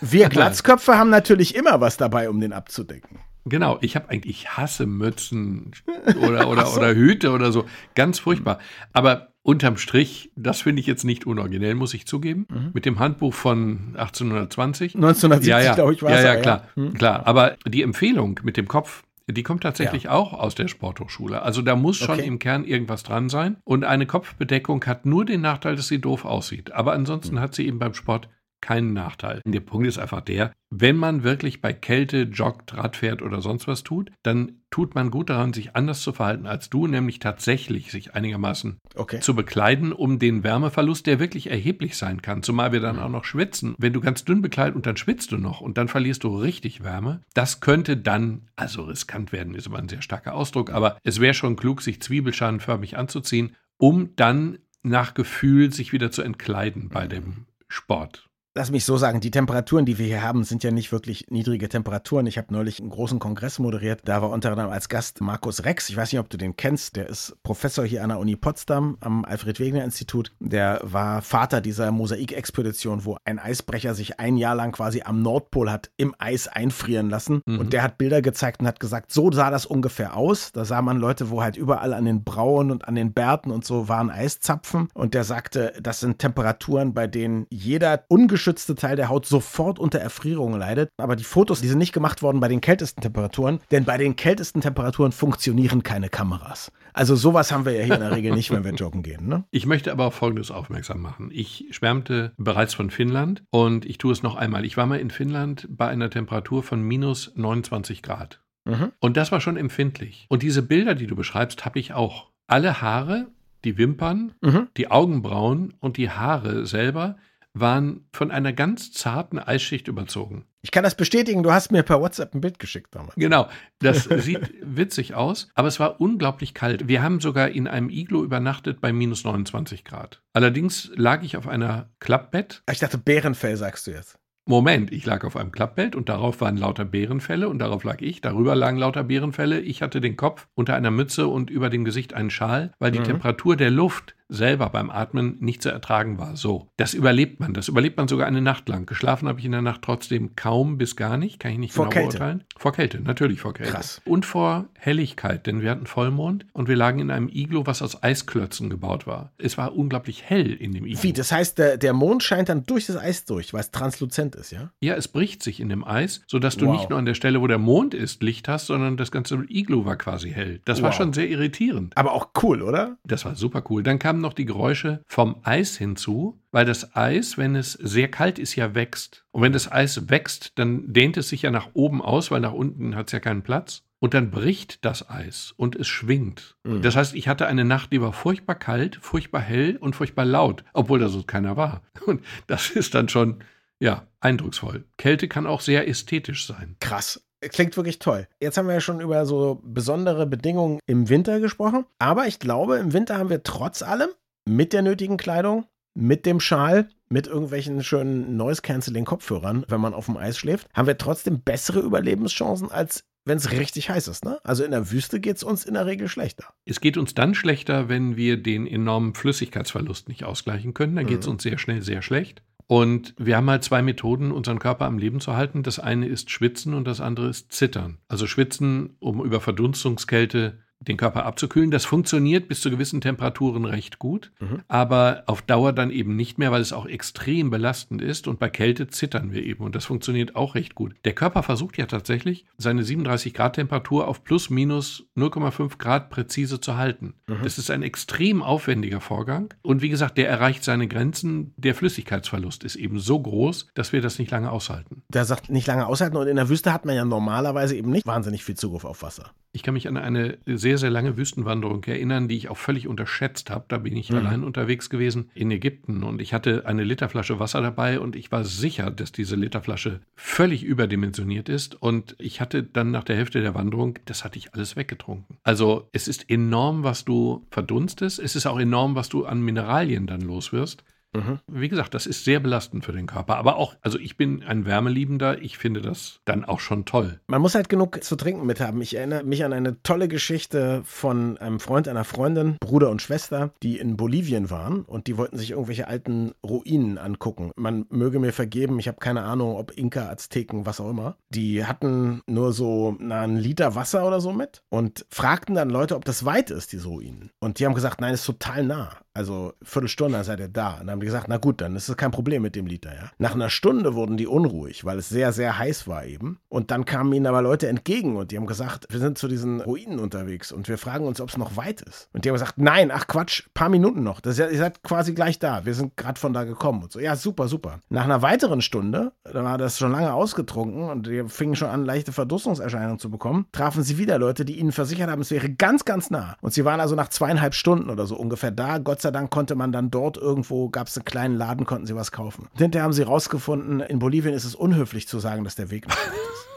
Wir 0.00 0.28
Glatzköpfe 0.30 0.96
haben 0.96 1.10
natürlich 1.10 1.54
immer 1.54 1.80
was 1.80 1.98
dabei, 1.98 2.30
um 2.30 2.40
den 2.40 2.52
abzudecken. 2.52 3.18
Genau, 3.44 3.78
ich 3.80 3.96
habe 3.96 4.08
eigentlich, 4.08 4.42
ich 4.42 4.56
hasse 4.56 4.86
Mützen 4.86 5.72
oder, 6.22 6.48
oder, 6.48 6.66
so. 6.66 6.78
oder 6.78 6.94
Hüte 6.94 7.32
oder 7.32 7.52
so. 7.52 7.66
Ganz 7.94 8.18
furchtbar. 8.18 8.58
Aber 8.92 9.29
unterm 9.42 9.76
Strich, 9.76 10.30
das 10.36 10.60
finde 10.60 10.80
ich 10.80 10.86
jetzt 10.86 11.04
nicht 11.04 11.26
unoriginell, 11.26 11.74
muss 11.74 11.94
ich 11.94 12.06
zugeben. 12.06 12.46
Mhm. 12.50 12.70
Mit 12.74 12.84
dem 12.84 12.98
Handbuch 12.98 13.34
von 13.34 13.94
1820. 13.96 14.94
1970, 14.94 15.48
ja, 15.48 15.60
ja. 15.60 15.74
glaube 15.74 15.94
ich, 15.94 16.02
war 16.02 16.10
es. 16.10 16.22
Ja, 16.22 16.34
ja, 16.34 16.40
klar, 16.40 16.68
ja. 16.76 16.82
Mhm. 16.82 16.94
klar. 16.94 17.26
Aber 17.26 17.56
die 17.66 17.82
Empfehlung 17.82 18.40
mit 18.42 18.56
dem 18.56 18.68
Kopf, 18.68 19.04
die 19.26 19.42
kommt 19.42 19.62
tatsächlich 19.62 20.04
ja. 20.04 20.10
auch 20.10 20.32
aus 20.34 20.54
der 20.54 20.68
Sporthochschule. 20.68 21.42
Also 21.42 21.62
da 21.62 21.76
muss 21.76 21.96
schon 21.96 22.18
okay. 22.18 22.26
im 22.26 22.38
Kern 22.38 22.64
irgendwas 22.64 23.02
dran 23.02 23.28
sein. 23.28 23.56
Und 23.64 23.84
eine 23.84 24.06
Kopfbedeckung 24.06 24.84
hat 24.84 25.06
nur 25.06 25.24
den 25.24 25.40
Nachteil, 25.40 25.76
dass 25.76 25.88
sie 25.88 26.00
doof 26.00 26.24
aussieht. 26.24 26.72
Aber 26.72 26.92
ansonsten 26.92 27.36
mhm. 27.36 27.40
hat 27.40 27.54
sie 27.54 27.66
eben 27.66 27.78
beim 27.78 27.94
Sport 27.94 28.28
keinen 28.60 28.92
Nachteil. 28.92 29.40
Der 29.44 29.60
Punkt 29.60 29.86
ist 29.86 29.98
einfach 29.98 30.20
der, 30.20 30.52
wenn 30.70 30.96
man 30.96 31.24
wirklich 31.24 31.60
bei 31.60 31.72
Kälte 31.72 32.22
joggt, 32.22 32.76
Rad 32.76 32.96
fährt 32.96 33.22
oder 33.22 33.40
sonst 33.40 33.66
was 33.66 33.82
tut, 33.82 34.12
dann 34.22 34.60
tut 34.70 34.94
man 34.94 35.10
gut 35.10 35.28
daran, 35.28 35.52
sich 35.52 35.74
anders 35.74 36.00
zu 36.00 36.12
verhalten 36.12 36.46
als 36.46 36.70
du, 36.70 36.86
nämlich 36.86 37.18
tatsächlich 37.18 37.90
sich 37.90 38.14
einigermaßen 38.14 38.78
okay. 38.94 39.18
zu 39.18 39.34
bekleiden, 39.34 39.92
um 39.92 40.20
den 40.20 40.44
Wärmeverlust, 40.44 41.06
der 41.06 41.18
wirklich 41.18 41.50
erheblich 41.50 41.96
sein 41.96 42.22
kann, 42.22 42.44
zumal 42.44 42.70
wir 42.70 42.78
dann 42.78 42.96
mhm. 42.96 43.02
auch 43.02 43.08
noch 43.08 43.24
schwitzen. 43.24 43.74
Wenn 43.78 43.92
du 43.92 44.00
ganz 44.00 44.24
dünn 44.24 44.42
bekleidet 44.42 44.76
und 44.76 44.86
dann 44.86 44.96
schwitzt 44.96 45.32
du 45.32 45.38
noch 45.38 45.60
und 45.60 45.76
dann 45.76 45.88
verlierst 45.88 46.22
du 46.22 46.36
richtig 46.36 46.84
Wärme, 46.84 47.22
das 47.34 47.60
könnte 47.60 47.96
dann, 47.96 48.48
also 48.54 48.84
riskant 48.84 49.32
werden, 49.32 49.54
ist 49.54 49.66
aber 49.66 49.78
ein 49.78 49.88
sehr 49.88 50.02
starker 50.02 50.34
Ausdruck, 50.34 50.70
aber 50.70 50.98
es 51.02 51.20
wäre 51.20 51.34
schon 51.34 51.56
klug, 51.56 51.82
sich 51.82 52.00
zwiebelschalenförmig 52.00 52.96
anzuziehen, 52.96 53.56
um 53.76 54.14
dann 54.14 54.58
nach 54.82 55.14
Gefühl 55.14 55.72
sich 55.72 55.92
wieder 55.92 56.10
zu 56.10 56.22
entkleiden 56.22 56.88
bei 56.88 57.06
dem 57.06 57.46
Sport 57.68 58.29
lass 58.60 58.70
mich 58.70 58.84
so 58.84 58.98
sagen, 58.98 59.20
die 59.20 59.30
Temperaturen, 59.30 59.86
die 59.86 59.96
wir 59.96 60.04
hier 60.04 60.22
haben, 60.22 60.44
sind 60.44 60.62
ja 60.62 60.70
nicht 60.70 60.92
wirklich 60.92 61.28
niedrige 61.30 61.70
Temperaturen. 61.70 62.26
Ich 62.26 62.36
habe 62.36 62.52
neulich 62.52 62.78
einen 62.78 62.90
großen 62.90 63.18
Kongress 63.18 63.58
moderiert. 63.58 64.02
Da 64.04 64.20
war 64.20 64.28
unter 64.28 64.50
anderem 64.50 64.70
als 64.70 64.90
Gast 64.90 65.22
Markus 65.22 65.64
Rex. 65.64 65.88
Ich 65.88 65.96
weiß 65.96 66.12
nicht, 66.12 66.20
ob 66.20 66.28
du 66.28 66.36
den 66.36 66.56
kennst. 66.56 66.96
Der 66.96 67.08
ist 67.08 67.42
Professor 67.42 67.86
hier 67.86 68.02
an 68.02 68.10
der 68.10 68.18
Uni 68.18 68.36
Potsdam 68.36 68.98
am 69.00 69.24
Alfred-Wegener-Institut. 69.24 70.32
Der 70.40 70.78
war 70.82 71.22
Vater 71.22 71.62
dieser 71.62 71.90
Mosaikexpedition, 71.90 73.06
wo 73.06 73.16
ein 73.24 73.38
Eisbrecher 73.38 73.94
sich 73.94 74.20
ein 74.20 74.36
Jahr 74.36 74.54
lang 74.54 74.72
quasi 74.72 75.00
am 75.06 75.22
Nordpol 75.22 75.70
hat 75.70 75.90
im 75.96 76.14
Eis 76.18 76.46
einfrieren 76.46 77.08
lassen. 77.08 77.40
Mhm. 77.46 77.60
Und 77.60 77.72
der 77.72 77.82
hat 77.82 77.96
Bilder 77.96 78.20
gezeigt 78.20 78.60
und 78.60 78.66
hat 78.66 78.78
gesagt, 78.78 79.10
so 79.10 79.32
sah 79.32 79.50
das 79.50 79.64
ungefähr 79.64 80.18
aus. 80.18 80.52
Da 80.52 80.66
sah 80.66 80.82
man 80.82 80.98
Leute, 80.98 81.30
wo 81.30 81.42
halt 81.42 81.56
überall 81.56 81.94
an 81.94 82.04
den 82.04 82.24
Brauen 82.24 82.70
und 82.70 82.86
an 82.86 82.94
den 82.94 83.14
Bärten 83.14 83.52
und 83.52 83.64
so 83.64 83.88
waren 83.88 84.10
Eiszapfen. 84.10 84.88
Und 84.92 85.14
der 85.14 85.24
sagte, 85.24 85.72
das 85.80 86.00
sind 86.00 86.18
Temperaturen, 86.18 86.92
bei 86.92 87.06
denen 87.06 87.46
jeder 87.48 88.04
ungeschützte 88.08 88.49
ungeschützte 88.50 88.74
Teil 88.74 88.96
der 88.96 89.08
Haut 89.08 89.26
sofort 89.26 89.78
unter 89.78 90.00
Erfrierung 90.00 90.58
leidet. 90.58 90.90
Aber 90.96 91.14
die 91.14 91.24
Fotos, 91.24 91.60
die 91.60 91.68
sind 91.68 91.78
nicht 91.78 91.92
gemacht 91.92 92.20
worden 92.20 92.40
bei 92.40 92.48
den 92.48 92.60
kältesten 92.60 93.00
Temperaturen, 93.00 93.60
denn 93.70 93.84
bei 93.84 93.96
den 93.96 94.16
kältesten 94.16 94.60
Temperaturen 94.60 95.12
funktionieren 95.12 95.82
keine 95.84 96.08
Kameras. 96.08 96.72
Also 96.92 97.14
sowas 97.14 97.52
haben 97.52 97.64
wir 97.64 97.72
ja 97.72 97.84
hier 97.84 97.94
in 97.94 98.00
der 98.00 98.10
Regel 98.10 98.32
nicht, 98.32 98.50
wenn 98.50 98.64
wir 98.64 98.72
joggen 98.72 99.04
gehen. 99.04 99.28
Ne? 99.28 99.44
Ich 99.52 99.66
möchte 99.66 99.92
aber 99.92 100.06
auf 100.06 100.14
Folgendes 100.14 100.50
aufmerksam 100.50 101.00
machen. 101.00 101.30
Ich 101.32 101.66
schwärmte 101.70 102.32
bereits 102.36 102.74
von 102.74 102.90
Finnland 102.90 103.44
und 103.50 103.84
ich 103.84 103.98
tue 103.98 104.12
es 104.12 104.24
noch 104.24 104.34
einmal. 104.34 104.64
Ich 104.64 104.76
war 104.76 104.86
mal 104.86 104.98
in 104.98 105.10
Finnland 105.10 105.68
bei 105.70 105.86
einer 105.86 106.10
Temperatur 106.10 106.64
von 106.64 106.82
minus 106.82 107.32
29 107.36 108.02
Grad. 108.02 108.40
Mhm. 108.64 108.90
Und 108.98 109.16
das 109.16 109.30
war 109.30 109.40
schon 109.40 109.56
empfindlich. 109.56 110.26
Und 110.28 110.42
diese 110.42 110.62
Bilder, 110.62 110.96
die 110.96 111.06
du 111.06 111.14
beschreibst, 111.14 111.64
habe 111.64 111.78
ich 111.78 111.92
auch. 111.92 112.30
Alle 112.48 112.82
Haare, 112.82 113.28
die 113.64 113.78
Wimpern, 113.78 114.32
mhm. 114.40 114.66
die 114.76 114.90
Augenbrauen 114.90 115.74
und 115.78 115.96
die 115.96 116.10
Haare 116.10 116.66
selber 116.66 117.16
waren 117.52 118.06
von 118.12 118.30
einer 118.30 118.52
ganz 118.52 118.92
zarten 118.92 119.38
Eisschicht 119.38 119.88
überzogen. 119.88 120.44
Ich 120.62 120.70
kann 120.70 120.84
das 120.84 120.94
bestätigen, 120.94 121.42
du 121.42 121.52
hast 121.52 121.72
mir 121.72 121.82
per 121.82 122.00
WhatsApp 122.00 122.34
ein 122.34 122.40
Bild 122.40 122.58
geschickt 122.58 122.94
damals. 122.94 123.14
Genau, 123.16 123.48
das 123.78 124.04
sieht 124.18 124.52
witzig 124.62 125.14
aus, 125.14 125.48
aber 125.54 125.68
es 125.68 125.80
war 125.80 126.00
unglaublich 126.00 126.52
kalt. 126.52 126.86
Wir 126.86 127.02
haben 127.02 127.20
sogar 127.20 127.48
in 127.48 127.66
einem 127.66 127.88
Iglo 127.88 128.22
übernachtet 128.22 128.80
bei 128.80 128.92
minus 128.92 129.24
29 129.24 129.84
Grad. 129.84 130.22
Allerdings 130.34 130.90
lag 130.94 131.22
ich 131.22 131.36
auf 131.36 131.48
einer 131.48 131.88
Klappbett. 131.98 132.62
Ich 132.70 132.78
dachte, 132.78 132.98
Bärenfell 132.98 133.56
sagst 133.56 133.86
du 133.86 133.92
jetzt. 133.92 134.18
Moment, 134.46 134.90
ich 134.92 135.06
lag 135.06 135.24
auf 135.24 135.36
einem 135.36 135.52
Klappbett 135.52 135.94
und 135.94 136.08
darauf 136.08 136.40
waren 136.40 136.56
lauter 136.56 136.84
Bärenfälle 136.84 137.48
und 137.48 137.58
darauf 137.60 137.84
lag 137.84 138.00
ich. 138.00 138.20
Darüber 138.20 138.56
lagen 138.56 138.78
lauter 138.78 139.04
Bärenfälle. 139.04 139.60
Ich 139.60 139.80
hatte 139.80 140.00
den 140.00 140.16
Kopf 140.16 140.48
unter 140.54 140.74
einer 140.74 140.90
Mütze 140.90 141.28
und 141.28 141.50
über 141.50 141.70
dem 141.70 141.84
Gesicht 141.84 142.14
einen 142.14 142.30
Schal, 142.30 142.72
weil 142.78 142.90
die 142.90 142.98
mhm. 142.98 143.04
Temperatur 143.04 143.56
der 143.56 143.70
Luft 143.70 144.16
selber 144.30 144.70
beim 144.70 144.90
Atmen 144.90 145.36
nicht 145.40 145.62
zu 145.62 145.68
ertragen 145.70 146.18
war. 146.18 146.36
So, 146.36 146.68
das 146.76 146.94
überlebt 146.94 147.40
man. 147.40 147.52
Das 147.52 147.68
überlebt 147.68 147.96
man 147.96 148.08
sogar 148.08 148.26
eine 148.26 148.40
Nacht 148.40 148.68
lang. 148.68 148.86
Geschlafen 148.86 149.28
habe 149.28 149.38
ich 149.40 149.44
in 149.44 149.52
der 149.52 149.62
Nacht 149.62 149.82
trotzdem 149.82 150.36
kaum 150.36 150.78
bis 150.78 150.96
gar 150.96 151.16
nicht. 151.16 151.40
Kann 151.40 151.52
ich 151.52 151.58
nicht 151.58 151.74
vor 151.74 151.86
genau 151.88 151.94
Kälte. 152.00 152.18
beurteilen. 152.18 152.44
Vor 152.56 152.72
Kälte, 152.72 153.00
natürlich 153.00 153.40
vor 153.40 153.52
Kälte. 153.54 153.72
Krass. 153.72 154.00
Und 154.04 154.24
vor 154.26 154.66
Helligkeit, 154.78 155.46
denn 155.46 155.60
wir 155.62 155.70
hatten 155.70 155.86
Vollmond 155.86 156.46
und 156.52 156.68
wir 156.68 156.76
lagen 156.76 157.00
in 157.00 157.10
einem 157.10 157.28
Iglo, 157.28 157.66
was 157.66 157.82
aus 157.82 158.02
Eisklötzen 158.02 158.70
gebaut 158.70 159.06
war. 159.06 159.32
Es 159.38 159.58
war 159.58 159.74
unglaublich 159.76 160.22
hell 160.24 160.52
in 160.52 160.72
dem 160.72 160.86
Iglo. 160.86 161.02
Wie, 161.02 161.12
das 161.12 161.32
heißt, 161.32 161.58
der, 161.58 161.76
der 161.76 161.92
Mond 161.92 162.22
scheint 162.22 162.48
dann 162.48 162.64
durch 162.64 162.86
das 162.86 162.96
Eis 162.96 163.24
durch, 163.24 163.52
weil 163.52 163.60
es 163.60 163.70
transluzent 163.70 164.34
ist, 164.36 164.52
ja? 164.52 164.70
Ja, 164.80 164.94
es 164.94 165.08
bricht 165.08 165.42
sich 165.42 165.60
in 165.60 165.68
dem 165.68 165.84
Eis, 165.84 166.22
sodass 166.26 166.56
du 166.56 166.66
Wow. 166.66 166.72
nicht 166.76 166.90
nur 166.90 166.98
an 166.98 167.04
der 167.04 167.14
Stelle, 167.14 167.40
wo 167.40 167.46
der 167.46 167.58
Mond 167.58 167.94
ist, 167.94 168.22
Licht 168.22 168.46
hast, 168.48 168.66
sondern 168.66 168.96
das 168.96 169.10
ganze 169.10 169.42
Iglo 169.48 169.84
war 169.84 169.96
quasi 169.96 170.30
hell. 170.30 170.60
Das 170.64 170.82
war 170.82 170.90
Wow. 170.90 170.96
schon 170.96 171.12
sehr 171.12 171.28
irritierend. 171.28 171.96
Aber 171.96 172.12
auch 172.12 172.28
cool, 172.42 172.62
oder? 172.62 172.96
Das 173.04 173.24
war 173.24 173.34
super 173.34 173.62
cool. 173.70 173.82
Dann 173.82 173.98
kamen 174.20 174.22
noch 174.22 174.34
die 174.34 174.44
Geräusche 174.44 175.02
vom 175.06 175.36
Eis 175.44 175.76
hinzu, 175.76 176.40
weil 176.52 176.66
das 176.66 176.94
Eis, 176.94 177.38
wenn 177.38 177.56
es 177.56 177.72
sehr 177.72 178.08
kalt 178.08 178.38
ist, 178.38 178.54
ja 178.54 178.74
wächst. 178.74 179.24
Und 179.30 179.42
wenn 179.42 179.52
das 179.52 179.70
Eis 179.72 180.10
wächst, 180.10 180.58
dann 180.58 180.92
dehnt 180.92 181.16
es 181.16 181.30
sich 181.30 181.42
ja 181.42 181.50
nach 181.50 181.70
oben 181.72 182.02
aus, 182.02 182.30
weil 182.30 182.40
nach 182.40 182.52
unten 182.52 182.96
hat 182.96 183.06
es 183.06 183.12
ja 183.12 183.20
keinen 183.20 183.42
Platz. 183.42 183.82
Und 183.98 184.14
dann 184.14 184.30
bricht 184.30 184.84
das 184.84 185.08
Eis 185.10 185.52
und 185.56 185.76
es 185.76 185.88
schwingt. 185.88 186.56
Mhm. 186.64 186.82
Das 186.82 186.96
heißt, 186.96 187.14
ich 187.14 187.28
hatte 187.28 187.46
eine 187.46 187.64
Nacht, 187.64 187.92
die 187.92 188.00
war 188.00 188.12
furchtbar 188.12 188.54
kalt, 188.54 188.98
furchtbar 189.00 189.40
hell 189.40 189.76
und 189.76 189.94
furchtbar 189.94 190.24
laut, 190.24 190.64
obwohl 190.72 190.98
da 190.98 191.08
so 191.08 191.22
keiner 191.22 191.56
war. 191.56 191.82
Und 192.06 192.24
das 192.46 192.70
ist 192.70 192.94
dann 192.94 193.08
schon, 193.10 193.44
ja, 193.78 194.06
eindrucksvoll. 194.20 194.84
Kälte 194.96 195.28
kann 195.28 195.46
auch 195.46 195.60
sehr 195.60 195.86
ästhetisch 195.86 196.46
sein. 196.46 196.76
Krass. 196.80 197.22
Klingt 197.40 197.76
wirklich 197.76 197.98
toll. 197.98 198.28
Jetzt 198.40 198.58
haben 198.58 198.66
wir 198.68 198.74
ja 198.74 198.80
schon 198.80 199.00
über 199.00 199.24
so 199.26 199.60
besondere 199.64 200.26
Bedingungen 200.26 200.78
im 200.86 201.08
Winter 201.08 201.40
gesprochen. 201.40 201.86
Aber 201.98 202.26
ich 202.26 202.38
glaube, 202.38 202.76
im 202.76 202.92
Winter 202.92 203.18
haben 203.18 203.30
wir 203.30 203.42
trotz 203.42 203.82
allem 203.82 204.10
mit 204.46 204.72
der 204.72 204.82
nötigen 204.82 205.16
Kleidung, 205.16 205.64
mit 205.94 206.26
dem 206.26 206.40
Schal, 206.40 206.88
mit 207.08 207.26
irgendwelchen 207.26 207.82
schönen 207.82 208.36
Noise-Canceling-Kopfhörern, 208.36 209.64
wenn 209.68 209.80
man 209.80 209.94
auf 209.94 210.06
dem 210.06 210.16
Eis 210.16 210.38
schläft, 210.38 210.68
haben 210.74 210.86
wir 210.86 210.98
trotzdem 210.98 211.40
bessere 211.40 211.80
Überlebenschancen, 211.80 212.70
als 212.70 213.04
wenn 213.26 213.36
es 213.36 213.50
richtig 213.52 213.90
heiß 213.90 214.08
ist. 214.08 214.24
Ne? 214.24 214.38
Also 214.44 214.64
in 214.64 214.70
der 214.70 214.90
Wüste 214.90 215.20
geht 215.20 215.36
es 215.36 215.42
uns 215.42 215.64
in 215.64 215.74
der 215.74 215.86
Regel 215.86 216.08
schlechter. 216.08 216.44
Es 216.64 216.80
geht 216.80 216.96
uns 216.96 217.14
dann 217.14 217.34
schlechter, 217.34 217.88
wenn 217.88 218.16
wir 218.16 218.36
den 218.42 218.66
enormen 218.66 219.14
Flüssigkeitsverlust 219.14 220.08
nicht 220.08 220.24
ausgleichen 220.24 220.72
können. 220.74 220.96
Dann 220.96 221.06
geht 221.06 221.20
es 221.20 221.26
Mhm. 221.26 221.32
uns 221.32 221.42
sehr 221.42 221.58
schnell 221.58 221.82
sehr 221.82 222.02
schlecht. 222.02 222.42
Und 222.70 223.14
wir 223.18 223.36
haben 223.36 223.50
halt 223.50 223.64
zwei 223.64 223.82
Methoden, 223.82 224.30
unseren 224.30 224.60
Körper 224.60 224.84
am 224.84 224.96
Leben 224.96 225.18
zu 225.18 225.34
halten. 225.34 225.64
Das 225.64 225.80
eine 225.80 226.06
ist 226.06 226.30
Schwitzen 226.30 226.72
und 226.72 226.84
das 226.84 227.00
andere 227.00 227.26
ist 227.26 227.50
Zittern. 227.50 227.98
Also 228.06 228.28
Schwitzen, 228.28 228.94
um 229.00 229.24
über 229.24 229.40
Verdunstungskälte 229.40 230.56
den 230.80 230.96
Körper 230.96 231.26
abzukühlen. 231.26 231.70
Das 231.70 231.84
funktioniert 231.84 232.48
bis 232.48 232.60
zu 232.60 232.70
gewissen 232.70 233.00
Temperaturen 233.00 233.64
recht 233.66 233.98
gut, 233.98 234.30
Mhm. 234.40 234.62
aber 234.68 235.24
auf 235.26 235.42
Dauer 235.42 235.72
dann 235.72 235.90
eben 235.90 236.16
nicht 236.16 236.38
mehr, 236.38 236.50
weil 236.52 236.62
es 236.62 236.72
auch 236.72 236.86
extrem 236.86 237.50
belastend 237.50 238.00
ist. 238.00 238.26
Und 238.26 238.38
bei 238.38 238.48
Kälte 238.48 238.88
zittern 238.88 239.32
wir 239.32 239.42
eben 239.44 239.62
und 239.64 239.74
das 239.74 239.84
funktioniert 239.84 240.36
auch 240.36 240.54
recht 240.54 240.74
gut. 240.74 240.94
Der 241.04 241.12
Körper 241.12 241.42
versucht 241.42 241.76
ja 241.76 241.86
tatsächlich, 241.86 242.46
seine 242.56 242.82
37 242.82 243.34
Grad 243.34 243.56
Temperatur 243.56 244.08
auf 244.08 244.24
plus 244.24 244.48
minus 244.48 245.04
0,5 245.16 245.76
Grad 245.78 246.08
präzise 246.10 246.60
zu 246.60 246.76
halten. 246.76 247.14
Mhm. 247.26 247.38
Das 247.44 247.58
ist 247.58 247.70
ein 247.70 247.82
extrem 247.82 248.42
aufwendiger 248.42 249.00
Vorgang. 249.00 249.52
Und 249.62 249.82
wie 249.82 249.88
gesagt, 249.90 250.16
der 250.18 250.28
erreicht 250.28 250.64
seine 250.64 250.88
Grenzen. 250.88 251.52
Der 251.56 251.74
Flüssigkeitsverlust 251.74 252.64
ist 252.64 252.76
eben 252.76 252.98
so 252.98 253.20
groß, 253.20 253.68
dass 253.74 253.92
wir 253.92 254.00
das 254.00 254.18
nicht 254.18 254.30
lange 254.30 254.50
aushalten. 254.50 255.02
Der 255.08 255.24
sagt, 255.24 255.50
nicht 255.50 255.66
lange 255.66 255.86
aushalten. 255.86 256.16
Und 256.16 256.26
in 256.26 256.36
der 256.36 256.48
Wüste 256.48 256.72
hat 256.72 256.84
man 256.86 256.94
ja 256.96 257.04
normalerweise 257.04 257.76
eben 257.76 257.90
nicht 257.90 258.06
wahnsinnig 258.06 258.44
viel 258.44 258.54
Zugriff 258.56 258.84
auf 258.84 259.02
Wasser. 259.02 259.30
Ich 259.52 259.62
kann 259.64 259.74
mich 259.74 259.88
an 259.88 259.96
eine 259.96 260.38
sehr, 260.46 260.69
sehr 260.78 260.90
lange 260.90 261.16
Wüstenwanderung 261.16 261.84
erinnern, 261.84 262.28
die 262.28 262.36
ich 262.36 262.48
auch 262.48 262.56
völlig 262.56 262.86
unterschätzt 262.88 263.50
habe. 263.50 263.64
Da 263.68 263.78
bin 263.78 263.96
ich 263.96 264.10
Mhm. 264.10 264.16
allein 264.18 264.44
unterwegs 264.44 264.90
gewesen 264.90 265.30
in 265.34 265.50
Ägypten 265.50 266.02
und 266.02 266.20
ich 266.20 266.32
hatte 266.34 266.66
eine 266.66 266.84
Literflasche 266.84 267.38
Wasser 267.38 267.60
dabei 267.60 268.00
und 268.00 268.16
ich 268.16 268.30
war 268.32 268.44
sicher, 268.44 268.90
dass 268.90 269.12
diese 269.12 269.36
Literflasche 269.36 270.00
völlig 270.16 270.62
überdimensioniert 270.64 271.48
ist 271.48 271.80
und 271.80 272.16
ich 272.18 272.40
hatte 272.40 272.62
dann 272.62 272.90
nach 272.90 273.04
der 273.04 273.16
Hälfte 273.16 273.40
der 273.40 273.54
Wanderung, 273.54 273.98
das 274.04 274.24
hatte 274.24 274.38
ich 274.38 274.54
alles 274.54 274.76
weggetrunken. 274.76 275.36
Also 275.42 275.88
es 275.92 276.08
ist 276.08 276.28
enorm, 276.30 276.82
was 276.82 277.04
du 277.04 277.46
verdunstest. 277.50 278.18
Es 278.18 278.36
ist 278.36 278.46
auch 278.46 278.58
enorm, 278.60 278.94
was 278.94 279.08
du 279.08 279.24
an 279.26 279.40
Mineralien 279.42 280.06
dann 280.06 280.20
los 280.20 280.52
wirst. 280.52 280.84
Mhm. 281.12 281.40
Wie 281.46 281.68
gesagt, 281.68 281.94
das 281.94 282.06
ist 282.06 282.24
sehr 282.24 282.40
belastend 282.40 282.84
für 282.84 282.92
den 282.92 283.06
Körper. 283.06 283.36
Aber 283.36 283.56
auch, 283.56 283.74
also 283.82 283.98
ich 283.98 284.16
bin 284.16 284.42
ein 284.42 284.64
Wärmeliebender, 284.64 285.42
ich 285.42 285.58
finde 285.58 285.80
das 285.80 286.20
dann 286.24 286.44
auch 286.44 286.60
schon 286.60 286.84
toll. 286.84 287.20
Man 287.26 287.42
muss 287.42 287.54
halt 287.54 287.68
genug 287.68 288.02
zu 288.02 288.16
trinken 288.16 288.46
mit 288.46 288.60
haben. 288.60 288.80
Ich 288.80 288.96
erinnere 288.96 289.24
mich 289.24 289.44
an 289.44 289.52
eine 289.52 289.82
tolle 289.82 290.08
Geschichte 290.08 290.82
von 290.84 291.38
einem 291.38 291.60
Freund, 291.60 291.88
einer 291.88 292.04
Freundin, 292.04 292.56
Bruder 292.60 292.90
und 292.90 293.02
Schwester, 293.02 293.52
die 293.62 293.78
in 293.78 293.96
Bolivien 293.96 294.50
waren 294.50 294.82
und 294.82 295.06
die 295.06 295.16
wollten 295.16 295.38
sich 295.38 295.50
irgendwelche 295.50 295.88
alten 295.88 296.32
Ruinen 296.44 296.98
angucken. 296.98 297.50
Man 297.56 297.86
möge 297.90 298.18
mir 298.18 298.32
vergeben, 298.32 298.78
ich 298.78 298.88
habe 298.88 298.98
keine 298.98 299.22
Ahnung, 299.22 299.56
ob 299.56 299.76
Inka, 299.76 300.08
Azteken, 300.08 300.66
was 300.66 300.80
auch 300.80 300.90
immer. 300.90 301.16
Die 301.30 301.64
hatten 301.64 302.22
nur 302.26 302.52
so 302.52 302.96
na, 302.98 303.22
einen 303.22 303.36
Liter 303.36 303.74
Wasser 303.74 304.06
oder 304.06 304.20
so 304.20 304.32
mit 304.32 304.62
und 304.68 305.06
fragten 305.10 305.54
dann 305.54 305.70
Leute, 305.70 305.96
ob 305.96 306.04
das 306.04 306.24
weit 306.24 306.50
ist, 306.50 306.72
diese 306.72 306.88
Ruinen. 306.88 307.30
Und 307.40 307.58
die 307.58 307.66
haben 307.66 307.74
gesagt, 307.74 308.00
nein, 308.00 308.14
ist 308.14 308.24
total 308.24 308.64
nah. 308.64 308.90
Also 309.12 309.54
Viertelstunde 309.62 310.20
dann 310.20 310.24
seid 310.24 310.40
ihr 310.40 310.48
da. 310.48 310.74
Und 310.74 310.80
dann 310.80 310.90
haben 310.90 311.00
die 311.00 311.06
gesagt, 311.06 311.26
na 311.28 311.38
gut, 311.38 311.60
dann 311.60 311.74
ist 311.74 311.88
es 311.88 311.96
kein 311.96 312.10
Problem 312.10 312.42
mit 312.42 312.54
dem 312.54 312.66
Liter, 312.66 312.94
ja. 312.94 313.10
Nach 313.18 313.34
einer 313.34 313.50
Stunde 313.50 313.94
wurden 313.94 314.16
die 314.16 314.26
unruhig, 314.26 314.84
weil 314.84 314.98
es 314.98 315.08
sehr, 315.08 315.32
sehr 315.32 315.58
heiß 315.58 315.88
war 315.88 316.04
eben. 316.04 316.38
Und 316.48 316.70
dann 316.70 316.84
kamen 316.84 317.12
ihnen 317.12 317.26
aber 317.26 317.42
Leute 317.42 317.68
entgegen 317.68 318.16
und 318.16 318.30
die 318.30 318.36
haben 318.36 318.46
gesagt, 318.46 318.86
wir 318.90 319.00
sind 319.00 319.18
zu 319.18 319.28
diesen 319.28 319.60
Ruinen 319.60 319.98
unterwegs 319.98 320.52
und 320.52 320.68
wir 320.68 320.78
fragen 320.78 321.06
uns, 321.06 321.20
ob 321.20 321.28
es 321.28 321.36
noch 321.36 321.56
weit 321.56 321.80
ist. 321.82 322.08
Und 322.12 322.24
die 322.24 322.28
haben 322.28 322.34
gesagt, 322.34 322.58
nein, 322.58 322.90
ach 322.92 323.06
Quatsch, 323.06 323.44
paar 323.54 323.68
Minuten 323.68 324.02
noch. 324.02 324.20
Das 324.20 324.38
ihr 324.38 324.56
seid 324.56 324.82
quasi 324.82 325.12
gleich 325.12 325.38
da. 325.38 325.64
Wir 325.64 325.74
sind 325.74 325.96
gerade 325.96 326.20
von 326.20 326.32
da 326.32 326.44
gekommen 326.44 326.84
und 326.84 326.92
so. 326.92 327.00
Ja, 327.00 327.16
super, 327.16 327.48
super. 327.48 327.80
Nach 327.88 328.04
einer 328.04 328.22
weiteren 328.22 328.62
Stunde, 328.62 329.12
da 329.24 329.42
war 329.42 329.58
das 329.58 329.78
schon 329.78 329.92
lange 329.92 330.12
ausgetrunken 330.12 330.84
und 330.84 331.06
die 331.06 331.24
fingen 331.28 331.56
schon 331.56 331.68
an, 331.68 331.84
leichte 331.84 332.12
Verdunstungserscheinungen 332.12 332.98
zu 332.98 333.10
bekommen, 333.10 333.46
trafen 333.52 333.82
sie 333.82 333.98
wieder 333.98 334.18
Leute, 334.18 334.44
die 334.44 334.58
ihnen 334.58 334.72
versichert 334.72 335.10
haben, 335.10 335.22
es 335.22 335.30
wäre 335.30 335.50
ganz, 335.50 335.84
ganz 335.84 336.10
nah. 336.10 336.36
Und 336.40 336.52
sie 336.52 336.64
waren 336.64 336.80
also 336.80 336.94
nach 336.94 337.08
zweieinhalb 337.08 337.54
Stunden 337.54 337.90
oder 337.90 338.06
so 338.06 338.16
ungefähr 338.16 338.50
da. 338.50 338.78
Gott 338.78 338.99
sei 339.02 339.10
Dank 339.10 339.30
konnte 339.30 339.54
man 339.54 339.72
dann 339.72 339.90
dort 339.90 340.16
irgendwo, 340.16 340.68
gab 340.68 340.88
es 340.88 340.96
einen 340.96 341.04
kleinen 341.04 341.36
Laden, 341.36 341.66
konnten 341.66 341.86
sie 341.86 341.96
was 341.96 342.12
kaufen. 342.12 342.48
Hinterher 342.56 342.84
haben 342.84 342.92
sie 342.92 343.02
rausgefunden, 343.02 343.80
in 343.80 343.98
Bolivien 343.98 344.34
ist 344.34 344.44
es 344.44 344.54
unhöflich 344.54 345.08
zu 345.08 345.18
sagen, 345.18 345.44
dass 345.44 345.54
der 345.54 345.70
Weg 345.70 345.86
nicht 345.86 345.98
ist. 345.98 346.49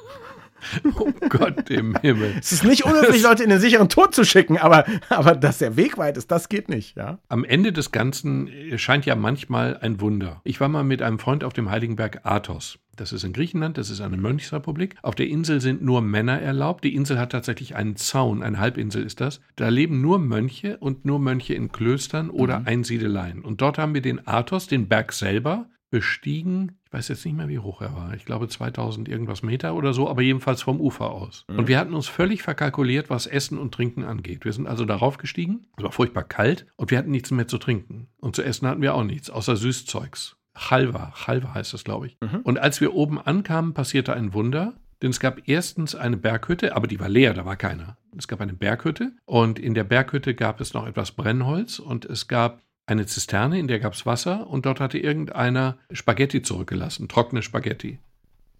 Oh 0.96 1.12
Gott 1.30 1.70
im 1.70 1.96
Himmel. 1.98 2.36
Es 2.40 2.52
ist 2.52 2.64
nicht 2.64 2.86
unhöflich, 2.86 3.24
Leute 3.24 3.44
in 3.44 3.50
den 3.50 3.60
sicheren 3.60 3.90
Tod 3.90 4.14
zu 4.14 4.24
schicken, 4.24 4.58
aber, 4.58 4.86
aber 5.10 5.36
dass 5.36 5.58
der 5.58 5.76
Weg 5.76 5.98
weit 5.98 6.18
ist, 6.18 6.32
das 6.32 6.50
geht 6.50 6.70
nicht, 6.70 6.96
ja. 6.96 7.20
Am 7.30 7.44
Ende 7.44 7.74
des 7.74 7.92
Ganzen 7.92 8.50
scheint 8.78 9.06
ja 9.06 9.16
manchmal 9.16 9.78
ein 9.78 10.00
Wunder. 10.02 10.42
Ich 10.44 10.60
war 10.60 10.70
mal 10.70 10.84
mit 10.84 11.02
einem 11.02 11.20
Freund 11.20 11.44
auf 11.44 11.54
dem 11.54 11.70
Heiligenberg 11.70 12.22
Athos. 12.24 12.80
Das 12.96 13.12
ist 13.12 13.24
in 13.24 13.34
Griechenland, 13.34 13.80
das 13.80 13.90
ist 13.90 14.02
eine 14.02 14.18
Mönchsrepublik. 14.18 14.96
Auf 15.02 15.16
der 15.16 15.28
Insel 15.28 15.62
sind 15.62 15.82
nur 15.82 16.02
Männer 16.02 16.40
erlaubt. 16.40 16.84
Die 16.84 16.94
Insel 16.94 17.18
hat 17.18 17.32
tatsächlich 17.32 17.76
einen 17.76 17.96
Zaun, 17.96 18.44
eine 18.44 18.60
Halbinsel 18.60 19.04
ist 19.04 19.20
das. 19.20 19.42
Da 19.56 19.70
leben 19.70 20.00
nur 20.00 20.20
Mönche 20.20 20.78
und 20.78 21.04
nur 21.04 21.18
Mönche 21.18 21.56
in 21.56 21.72
Klöstern 21.72 22.30
oder 22.30 22.64
Einsiedeleien. 22.66 23.42
Und 23.42 23.62
dort 23.62 23.80
haben 23.80 23.96
wir 23.96 24.02
den 24.02 24.28
Athos, 24.28 24.68
den 24.68 24.88
Berg 24.88 25.12
selber, 25.12 25.66
bestiegen. 25.94 26.80
Ich 26.88 26.92
weiß 26.92 27.10
jetzt 27.10 27.24
nicht 27.24 27.38
mehr, 27.38 27.50
wie 27.50 27.60
hoch 27.60 27.80
er 27.80 27.96
war. 27.96 28.16
Ich 28.16 28.26
glaube 28.26 28.48
2000 28.48 29.08
irgendwas 29.08 29.44
Meter 29.44 29.76
oder 29.76 29.94
so, 29.94 30.10
aber 30.10 30.24
jedenfalls 30.24 30.64
vom 30.64 30.82
Ufer 30.82 31.12
aus. 31.12 31.46
Und 31.48 31.68
wir 31.68 31.78
hatten 31.78 31.94
uns 31.94 32.08
völlig 32.08 32.42
verkalkuliert, 32.42 33.12
was 33.12 33.28
Essen 33.28 33.60
und 33.60 33.76
Trinken 33.76 34.04
angeht. 34.04 34.44
Wir 34.44 34.54
sind 34.54 34.66
also 34.66 34.86
darauf 34.86 35.20
gestiegen. 35.20 35.68
Es 35.78 35.84
war 35.84 35.92
furchtbar 35.92 36.24
kalt 36.24 36.66
und 36.78 36.90
wir 36.90 36.98
hatten 36.98 37.12
nichts 37.12 37.30
mehr 37.30 37.48
zu 37.48 37.60
trinken. 37.60 38.08
Und 38.20 38.36
zu 38.36 38.42
essen 38.42 38.68
hatten 38.68 38.82
wir 38.82 38.96
auch 38.96 39.04
nichts, 39.04 39.30
außer 39.30 39.56
Süßzeugs. 39.56 40.36
Halva, 40.56 41.14
Halva 41.28 41.54
heißt 41.54 41.76
das, 41.76 41.84
glaube 41.84 42.08
ich. 42.08 42.18
Mhm. 42.22 42.40
Und 42.42 42.58
als 42.58 42.82
wir 42.82 42.96
oben 42.96 43.20
ankamen, 43.20 43.76
passierte 43.76 44.14
ein 44.14 44.34
Wunder. 44.34 44.74
Denn 45.04 45.12
es 45.12 45.20
gab 45.20 45.48
erstens 45.48 45.94
eine 45.94 46.18
Berghütte, 46.18 46.76
aber 46.76 46.88
die 46.88 47.00
war 47.00 47.10
leer, 47.10 47.36
da 47.36 47.46
war 47.46 47.58
keiner. 47.58 47.98
Es 48.18 48.28
gab 48.28 48.42
eine 48.42 48.54
Berghütte 48.54 49.12
und 49.26 49.60
in 49.60 49.76
der 49.76 49.84
Berghütte 49.84 50.34
gab 50.34 50.60
es 50.60 50.74
noch 50.74 50.88
etwas 50.88 51.12
Brennholz 51.12 51.78
und 51.78 52.06
es 52.06 52.28
gab 52.28 52.62
eine 52.86 53.06
Zisterne, 53.06 53.60
in 53.60 53.68
der 53.68 53.80
gab 53.80 53.94
es 53.94 54.06
Wasser 54.06 54.48
und 54.48 54.66
dort 54.66 54.80
hatte 54.80 54.98
irgendeiner 54.98 55.78
Spaghetti 55.92 56.42
zurückgelassen, 56.42 57.08
trockene 57.08 57.42
Spaghetti. 57.42 58.00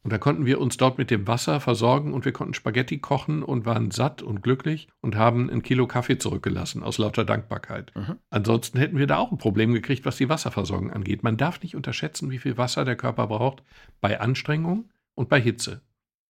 Und 0.04 0.12
da 0.12 0.18
konnten 0.18 0.46
wir 0.46 0.60
uns 0.60 0.76
dort 0.76 0.98
mit 0.98 1.10
dem 1.12 1.28
Wasser 1.28 1.62
versorgen 1.62 2.14
und 2.14 2.26
wir 2.26 2.34
konnten 2.34 2.54
Spaghetti 2.54 3.00
kochen 3.00 3.42
und 3.42 3.66
waren 3.66 3.90
satt 3.90 4.22
und 4.22 4.44
glücklich 4.44 4.90
und 5.00 5.16
haben 5.16 5.50
ein 5.50 5.64
Kilo 5.64 5.88
Kaffee 5.88 6.18
zurückgelassen 6.18 6.84
aus 6.84 6.98
lauter 6.98 7.24
Dankbarkeit. 7.24 7.94
Mhm. 7.96 8.18
Ansonsten 8.30 8.78
hätten 8.80 8.98
wir 8.98 9.08
da 9.08 9.18
auch 9.18 9.32
ein 9.32 9.38
Problem 9.38 9.74
gekriegt, 9.74 10.06
was 10.06 10.18
die 10.18 10.28
Wasserversorgung 10.28 10.92
angeht. 10.92 11.24
Man 11.24 11.38
darf 11.38 11.62
nicht 11.62 11.76
unterschätzen, 11.76 12.30
wie 12.32 12.40
viel 12.40 12.58
Wasser 12.58 12.84
der 12.84 12.98
Körper 12.98 13.28
braucht 13.28 13.64
bei 14.02 14.20
Anstrengung 14.20 14.90
und 15.16 15.30
bei 15.30 15.40
Hitze. 15.40 15.82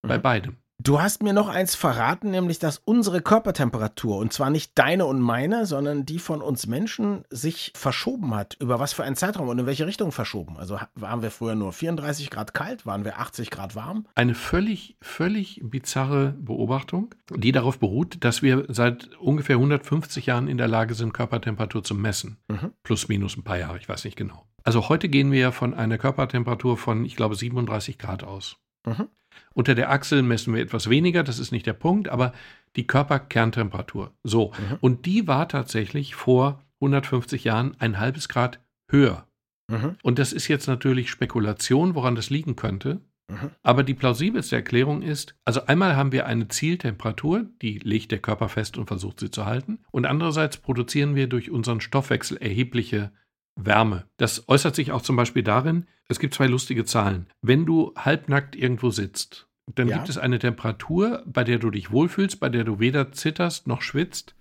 Bei 0.03 0.19
Mhm. 0.19 0.21
beidem. 0.21 0.55
Du 0.85 0.99
hast 0.99 1.23
mir 1.23 1.31
noch 1.31 1.47
eins 1.47 1.75
verraten, 1.75 2.29
nämlich 2.29 2.59
dass 2.59 2.77
unsere 2.77 3.21
Körpertemperatur, 3.21 4.17
und 4.17 4.33
zwar 4.33 4.49
nicht 4.49 4.73
deine 4.75 5.05
und 5.05 5.21
meine, 5.21 5.65
sondern 5.65 6.05
die 6.05 6.19
von 6.19 6.41
uns 6.41 6.67
Menschen, 6.67 7.23
sich 7.29 7.71
verschoben 7.73 8.35
hat. 8.35 8.57
Über 8.59 8.81
was 8.81 8.91
für 8.91 9.05
einen 9.05 9.15
Zeitraum 9.15 9.47
und 9.47 9.57
in 9.59 9.65
welche 9.65 9.87
Richtung 9.87 10.11
verschoben? 10.11 10.57
Also 10.57 10.77
waren 10.95 11.21
wir 11.21 11.31
früher 11.31 11.55
nur 11.55 11.71
34 11.71 12.29
Grad 12.29 12.53
kalt, 12.53 12.85
waren 12.85 13.05
wir 13.05 13.17
80 13.17 13.49
Grad 13.49 13.77
warm? 13.77 14.07
Eine 14.15 14.35
völlig, 14.35 14.97
völlig 14.99 15.61
bizarre 15.63 16.35
Beobachtung, 16.37 17.15
die 17.33 17.53
darauf 17.53 17.79
beruht, 17.79 18.17
dass 18.25 18.41
wir 18.41 18.65
seit 18.67 19.15
ungefähr 19.15 19.55
150 19.55 20.25
Jahren 20.25 20.49
in 20.49 20.57
der 20.57 20.67
Lage 20.67 20.95
sind, 20.95 21.13
Körpertemperatur 21.13 21.85
zu 21.85 21.95
messen. 21.95 22.39
Mhm. 22.49 22.73
Plus, 22.83 23.07
minus 23.07 23.37
ein 23.37 23.45
paar 23.45 23.57
Jahre, 23.57 23.77
ich 23.77 23.87
weiß 23.87 24.03
nicht 24.03 24.17
genau. 24.17 24.47
Also 24.65 24.89
heute 24.89 25.07
gehen 25.07 25.31
wir 25.31 25.39
ja 25.39 25.51
von 25.53 25.73
einer 25.73 25.97
Körpertemperatur 25.97 26.77
von, 26.77 27.05
ich 27.05 27.15
glaube, 27.15 27.35
37 27.35 27.97
Grad 27.97 28.25
aus. 28.25 28.57
Mhm. 28.85 29.07
Unter 29.53 29.75
der 29.75 29.91
Achsel 29.91 30.23
messen 30.23 30.53
wir 30.53 30.61
etwas 30.61 30.89
weniger, 30.89 31.23
das 31.23 31.39
ist 31.39 31.51
nicht 31.51 31.65
der 31.65 31.73
Punkt, 31.73 32.09
aber 32.09 32.33
die 32.75 32.87
Körperkerntemperatur. 32.87 34.11
So. 34.23 34.51
Mhm. 34.51 34.77
Und 34.81 35.05
die 35.05 35.27
war 35.27 35.47
tatsächlich 35.47 36.15
vor 36.15 36.61
150 36.81 37.43
Jahren 37.43 37.75
ein 37.79 37.99
halbes 37.99 38.29
Grad 38.29 38.59
höher. 38.89 39.27
Mhm. 39.69 39.95
Und 40.03 40.19
das 40.19 40.33
ist 40.33 40.47
jetzt 40.47 40.67
natürlich 40.67 41.09
Spekulation, 41.09 41.95
woran 41.95 42.15
das 42.15 42.29
liegen 42.29 42.55
könnte. 42.55 43.01
Mhm. 43.29 43.51
Aber 43.61 43.83
die 43.83 43.93
plausibelste 43.93 44.55
Erklärung 44.55 45.01
ist, 45.01 45.35
also 45.45 45.65
einmal 45.65 45.95
haben 45.95 46.11
wir 46.11 46.25
eine 46.25 46.47
Zieltemperatur, 46.47 47.45
die 47.61 47.79
legt 47.79 48.11
der 48.11 48.19
Körper 48.19 48.49
fest 48.49 48.77
und 48.77 48.87
versucht 48.87 49.19
sie 49.19 49.31
zu 49.31 49.45
halten. 49.45 49.79
Und 49.91 50.05
andererseits 50.05 50.57
produzieren 50.57 51.15
wir 51.15 51.27
durch 51.27 51.49
unseren 51.49 51.81
Stoffwechsel 51.81 52.37
erhebliche 52.37 53.11
Wärme. 53.55 54.05
Das 54.17 54.48
äußert 54.48 54.75
sich 54.75 54.91
auch 54.91 55.01
zum 55.01 55.15
Beispiel 55.15 55.43
darin, 55.43 55.86
es 56.07 56.19
gibt 56.19 56.33
zwei 56.33 56.48
lustige 56.48 56.86
Zahlen. 56.86 57.27
Wenn 57.41 57.65
du 57.65 57.93
halbnackt 57.95 58.55
irgendwo 58.55 58.89
sitzt, 58.89 59.48
dann 59.74 59.88
ja. 59.88 59.98
gibt 59.98 60.10
es 60.10 60.17
eine 60.17 60.39
Temperatur, 60.39 61.24
bei 61.25 61.43
der 61.43 61.60
du 61.60 61.72
dich 61.72 61.91
wohlfühlst, 61.91 62.39
bei 62.39 62.50
der 62.50 62.63
du 62.63 62.79
weder 62.79 63.12
zitterst 63.12 63.67
noch 63.67 63.81
schwitzt. 63.81 64.36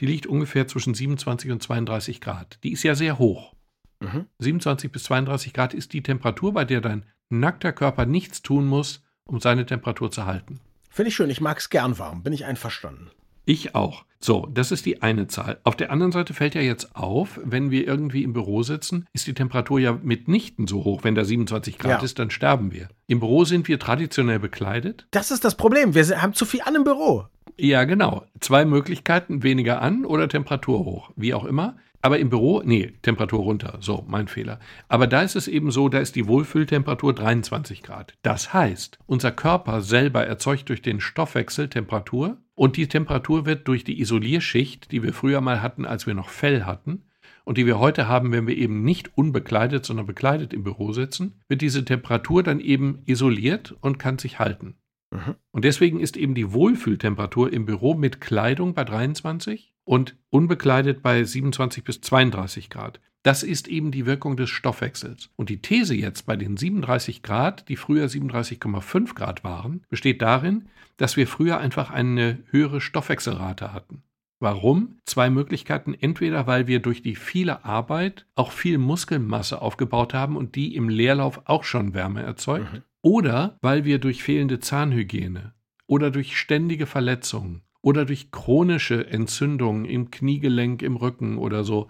Die 0.00 0.06
liegt 0.06 0.26
ungefähr 0.26 0.68
zwischen 0.68 0.94
27 0.94 1.50
und 1.50 1.62
32 1.62 2.20
Grad. 2.20 2.58
Die 2.62 2.72
ist 2.72 2.82
ja 2.82 2.94
sehr 2.94 3.18
hoch. 3.18 3.54
Mhm. 4.00 4.26
27 4.38 4.92
bis 4.92 5.04
32 5.04 5.54
Grad 5.54 5.72
ist 5.72 5.92
die 5.94 6.02
Temperatur, 6.02 6.52
bei 6.52 6.64
der 6.64 6.82
dein 6.82 7.06
nackter 7.30 7.72
Körper 7.72 8.04
nichts 8.04 8.42
tun 8.42 8.66
muss, 8.66 9.02
um 9.24 9.40
seine 9.40 9.64
Temperatur 9.64 10.10
zu 10.10 10.26
halten. 10.26 10.60
Finde 10.90 11.08
ich 11.08 11.16
schön, 11.16 11.30
ich 11.30 11.40
mag 11.40 11.58
es 11.58 11.70
gern 11.70 11.98
warm, 11.98 12.22
bin 12.22 12.32
ich 12.32 12.44
einverstanden. 12.44 13.10
Ich 13.46 13.76
auch. 13.76 14.04
So, 14.18 14.48
das 14.52 14.72
ist 14.72 14.86
die 14.86 15.02
eine 15.02 15.28
Zahl. 15.28 15.60
Auf 15.62 15.76
der 15.76 15.92
anderen 15.92 16.10
Seite 16.10 16.34
fällt 16.34 16.56
ja 16.56 16.60
jetzt 16.60 16.96
auf, 16.96 17.38
wenn 17.44 17.70
wir 17.70 17.86
irgendwie 17.86 18.24
im 18.24 18.32
Büro 18.32 18.64
sitzen, 18.64 19.06
ist 19.12 19.28
die 19.28 19.34
Temperatur 19.34 19.78
ja 19.78 19.92
mitnichten 20.02 20.66
so 20.66 20.84
hoch. 20.84 21.04
Wenn 21.04 21.14
da 21.14 21.24
27 21.24 21.78
Grad 21.78 22.00
ja. 22.00 22.04
ist, 22.04 22.18
dann 22.18 22.30
sterben 22.30 22.72
wir. 22.72 22.88
Im 23.06 23.20
Büro 23.20 23.44
sind 23.44 23.68
wir 23.68 23.78
traditionell 23.78 24.40
bekleidet. 24.40 25.06
Das 25.12 25.30
ist 25.30 25.44
das 25.44 25.54
Problem. 25.54 25.94
Wir 25.94 26.20
haben 26.20 26.34
zu 26.34 26.44
viel 26.44 26.62
an 26.62 26.74
im 26.74 26.82
Büro. 26.82 27.26
Ja, 27.56 27.84
genau. 27.84 28.24
Zwei 28.40 28.64
Möglichkeiten, 28.64 29.44
weniger 29.44 29.80
an 29.80 30.04
oder 30.04 30.28
Temperatur 30.28 30.80
hoch. 30.80 31.12
Wie 31.14 31.32
auch 31.32 31.44
immer. 31.44 31.76
Aber 32.06 32.20
im 32.20 32.30
Büro, 32.30 32.62
nee, 32.64 32.92
Temperatur 33.02 33.40
runter. 33.40 33.78
So, 33.80 34.04
mein 34.06 34.28
Fehler. 34.28 34.60
Aber 34.86 35.08
da 35.08 35.22
ist 35.22 35.34
es 35.34 35.48
eben 35.48 35.72
so, 35.72 35.88
da 35.88 35.98
ist 35.98 36.14
die 36.14 36.28
Wohlfühltemperatur 36.28 37.12
23 37.12 37.82
Grad. 37.82 38.14
Das 38.22 38.54
heißt, 38.54 39.00
unser 39.06 39.32
Körper 39.32 39.80
selber 39.80 40.24
erzeugt 40.24 40.68
durch 40.68 40.82
den 40.82 41.00
Stoffwechsel 41.00 41.68
Temperatur 41.68 42.36
und 42.54 42.76
die 42.76 42.86
Temperatur 42.86 43.44
wird 43.44 43.66
durch 43.66 43.82
die 43.82 44.00
Isolierschicht, 44.00 44.92
die 44.92 45.02
wir 45.02 45.12
früher 45.12 45.40
mal 45.40 45.62
hatten, 45.62 45.84
als 45.84 46.06
wir 46.06 46.14
noch 46.14 46.28
Fell 46.28 46.62
hatten, 46.62 47.02
und 47.42 47.58
die 47.58 47.66
wir 47.66 47.80
heute 47.80 48.06
haben, 48.06 48.30
wenn 48.30 48.46
wir 48.46 48.56
eben 48.56 48.84
nicht 48.84 49.18
unbekleidet, 49.18 49.84
sondern 49.84 50.06
bekleidet 50.06 50.54
im 50.54 50.62
Büro 50.62 50.92
sitzen, 50.92 51.40
wird 51.48 51.60
diese 51.60 51.84
Temperatur 51.84 52.44
dann 52.44 52.60
eben 52.60 53.02
isoliert 53.06 53.74
und 53.80 53.98
kann 53.98 54.18
sich 54.18 54.38
halten. 54.38 54.76
Mhm. 55.10 55.34
Und 55.50 55.64
deswegen 55.64 55.98
ist 55.98 56.16
eben 56.16 56.36
die 56.36 56.52
Wohlfühltemperatur 56.52 57.52
im 57.52 57.66
Büro 57.66 57.94
mit 57.94 58.20
Kleidung 58.20 58.74
bei 58.74 58.84
23 58.84 59.72
und 59.86 60.16
unbekleidet 60.28 61.02
bei 61.02 61.24
27 61.24 61.82
bis 61.84 62.02
32 62.02 62.68
Grad. 62.68 63.00
Das 63.22 63.42
ist 63.42 63.66
eben 63.66 63.90
die 63.90 64.06
Wirkung 64.06 64.36
des 64.36 64.50
Stoffwechsels. 64.50 65.30
Und 65.36 65.48
die 65.48 65.62
These 65.62 65.94
jetzt 65.94 66.26
bei 66.26 66.36
den 66.36 66.56
37 66.56 67.22
Grad, 67.22 67.68
die 67.68 67.76
früher 67.76 68.06
37,5 68.06 69.14
Grad 69.14 69.42
waren, 69.42 69.82
besteht 69.88 70.22
darin, 70.22 70.68
dass 70.96 71.16
wir 71.16 71.26
früher 71.26 71.58
einfach 71.58 71.90
eine 71.90 72.38
höhere 72.50 72.80
Stoffwechselrate 72.80 73.72
hatten. 73.72 74.02
Warum? 74.38 74.98
Zwei 75.06 75.30
Möglichkeiten. 75.30 75.94
Entweder 75.94 76.46
weil 76.46 76.66
wir 76.66 76.80
durch 76.80 77.02
die 77.02 77.16
viele 77.16 77.64
Arbeit 77.64 78.26
auch 78.34 78.52
viel 78.52 78.78
Muskelmasse 78.78 79.62
aufgebaut 79.62 80.14
haben 80.14 80.36
und 80.36 80.54
die 80.54 80.76
im 80.76 80.88
Leerlauf 80.88 81.42
auch 81.46 81.64
schon 81.64 81.94
Wärme 81.94 82.22
erzeugt. 82.22 82.72
Mhm. 82.72 82.82
Oder 83.02 83.56
weil 83.62 83.84
wir 83.84 83.98
durch 83.98 84.22
fehlende 84.22 84.60
Zahnhygiene 84.60 85.54
oder 85.86 86.10
durch 86.10 86.36
ständige 86.36 86.86
Verletzungen 86.86 87.62
oder 87.86 88.04
durch 88.04 88.32
chronische 88.32 89.06
Entzündungen 89.06 89.84
im 89.84 90.10
Kniegelenk, 90.10 90.82
im 90.82 90.96
Rücken 90.96 91.38
oder 91.38 91.62
so, 91.62 91.86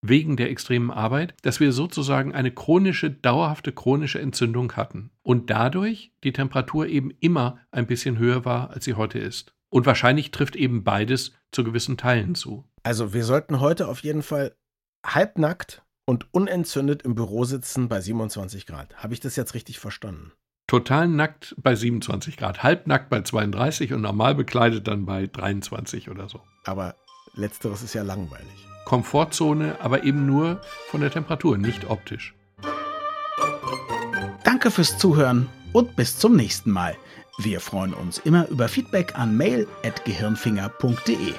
wegen 0.00 0.36
der 0.36 0.48
extremen 0.48 0.92
Arbeit, 0.92 1.34
dass 1.42 1.58
wir 1.58 1.72
sozusagen 1.72 2.32
eine 2.32 2.52
chronische, 2.52 3.10
dauerhafte 3.10 3.72
chronische 3.72 4.20
Entzündung 4.20 4.76
hatten 4.76 5.10
und 5.22 5.50
dadurch 5.50 6.12
die 6.22 6.32
Temperatur 6.32 6.86
eben 6.86 7.10
immer 7.18 7.58
ein 7.72 7.88
bisschen 7.88 8.16
höher 8.16 8.44
war, 8.44 8.70
als 8.70 8.84
sie 8.84 8.94
heute 8.94 9.18
ist. 9.18 9.52
Und 9.70 9.86
wahrscheinlich 9.86 10.30
trifft 10.30 10.54
eben 10.54 10.84
beides 10.84 11.32
zu 11.50 11.64
gewissen 11.64 11.96
Teilen 11.96 12.36
zu. 12.36 12.64
Also 12.84 13.12
wir 13.12 13.24
sollten 13.24 13.58
heute 13.58 13.88
auf 13.88 14.04
jeden 14.04 14.22
Fall 14.22 14.54
halbnackt 15.04 15.82
und 16.06 16.32
unentzündet 16.32 17.02
im 17.02 17.16
Büro 17.16 17.42
sitzen 17.42 17.88
bei 17.88 18.00
27 18.00 18.66
Grad. 18.66 19.02
Habe 19.02 19.14
ich 19.14 19.20
das 19.20 19.34
jetzt 19.34 19.54
richtig 19.54 19.80
verstanden? 19.80 20.30
Total 20.70 21.08
nackt 21.08 21.56
bei 21.58 21.74
27 21.74 22.36
Grad, 22.36 22.62
halbnackt 22.62 23.10
bei 23.10 23.22
32 23.22 23.92
und 23.92 24.02
normal 24.02 24.36
bekleidet 24.36 24.86
dann 24.86 25.04
bei 25.04 25.26
23 25.26 26.08
oder 26.08 26.28
so. 26.28 26.38
Aber 26.64 26.94
letzteres 27.34 27.82
ist 27.82 27.94
ja 27.94 28.04
langweilig. 28.04 28.46
Komfortzone, 28.84 29.78
aber 29.80 30.04
eben 30.04 30.26
nur 30.26 30.60
von 30.88 31.00
der 31.00 31.10
Temperatur, 31.10 31.58
nicht 31.58 31.90
optisch. 31.90 32.36
Danke 34.44 34.70
fürs 34.70 34.96
Zuhören 34.96 35.48
und 35.72 35.96
bis 35.96 36.16
zum 36.16 36.36
nächsten 36.36 36.70
Mal. 36.70 36.96
Wir 37.38 37.58
freuen 37.58 37.92
uns 37.92 38.18
immer 38.18 38.46
über 38.46 38.68
Feedback 38.68 39.18
an 39.18 39.36
mail.gehirnfinger.de. 39.36 41.34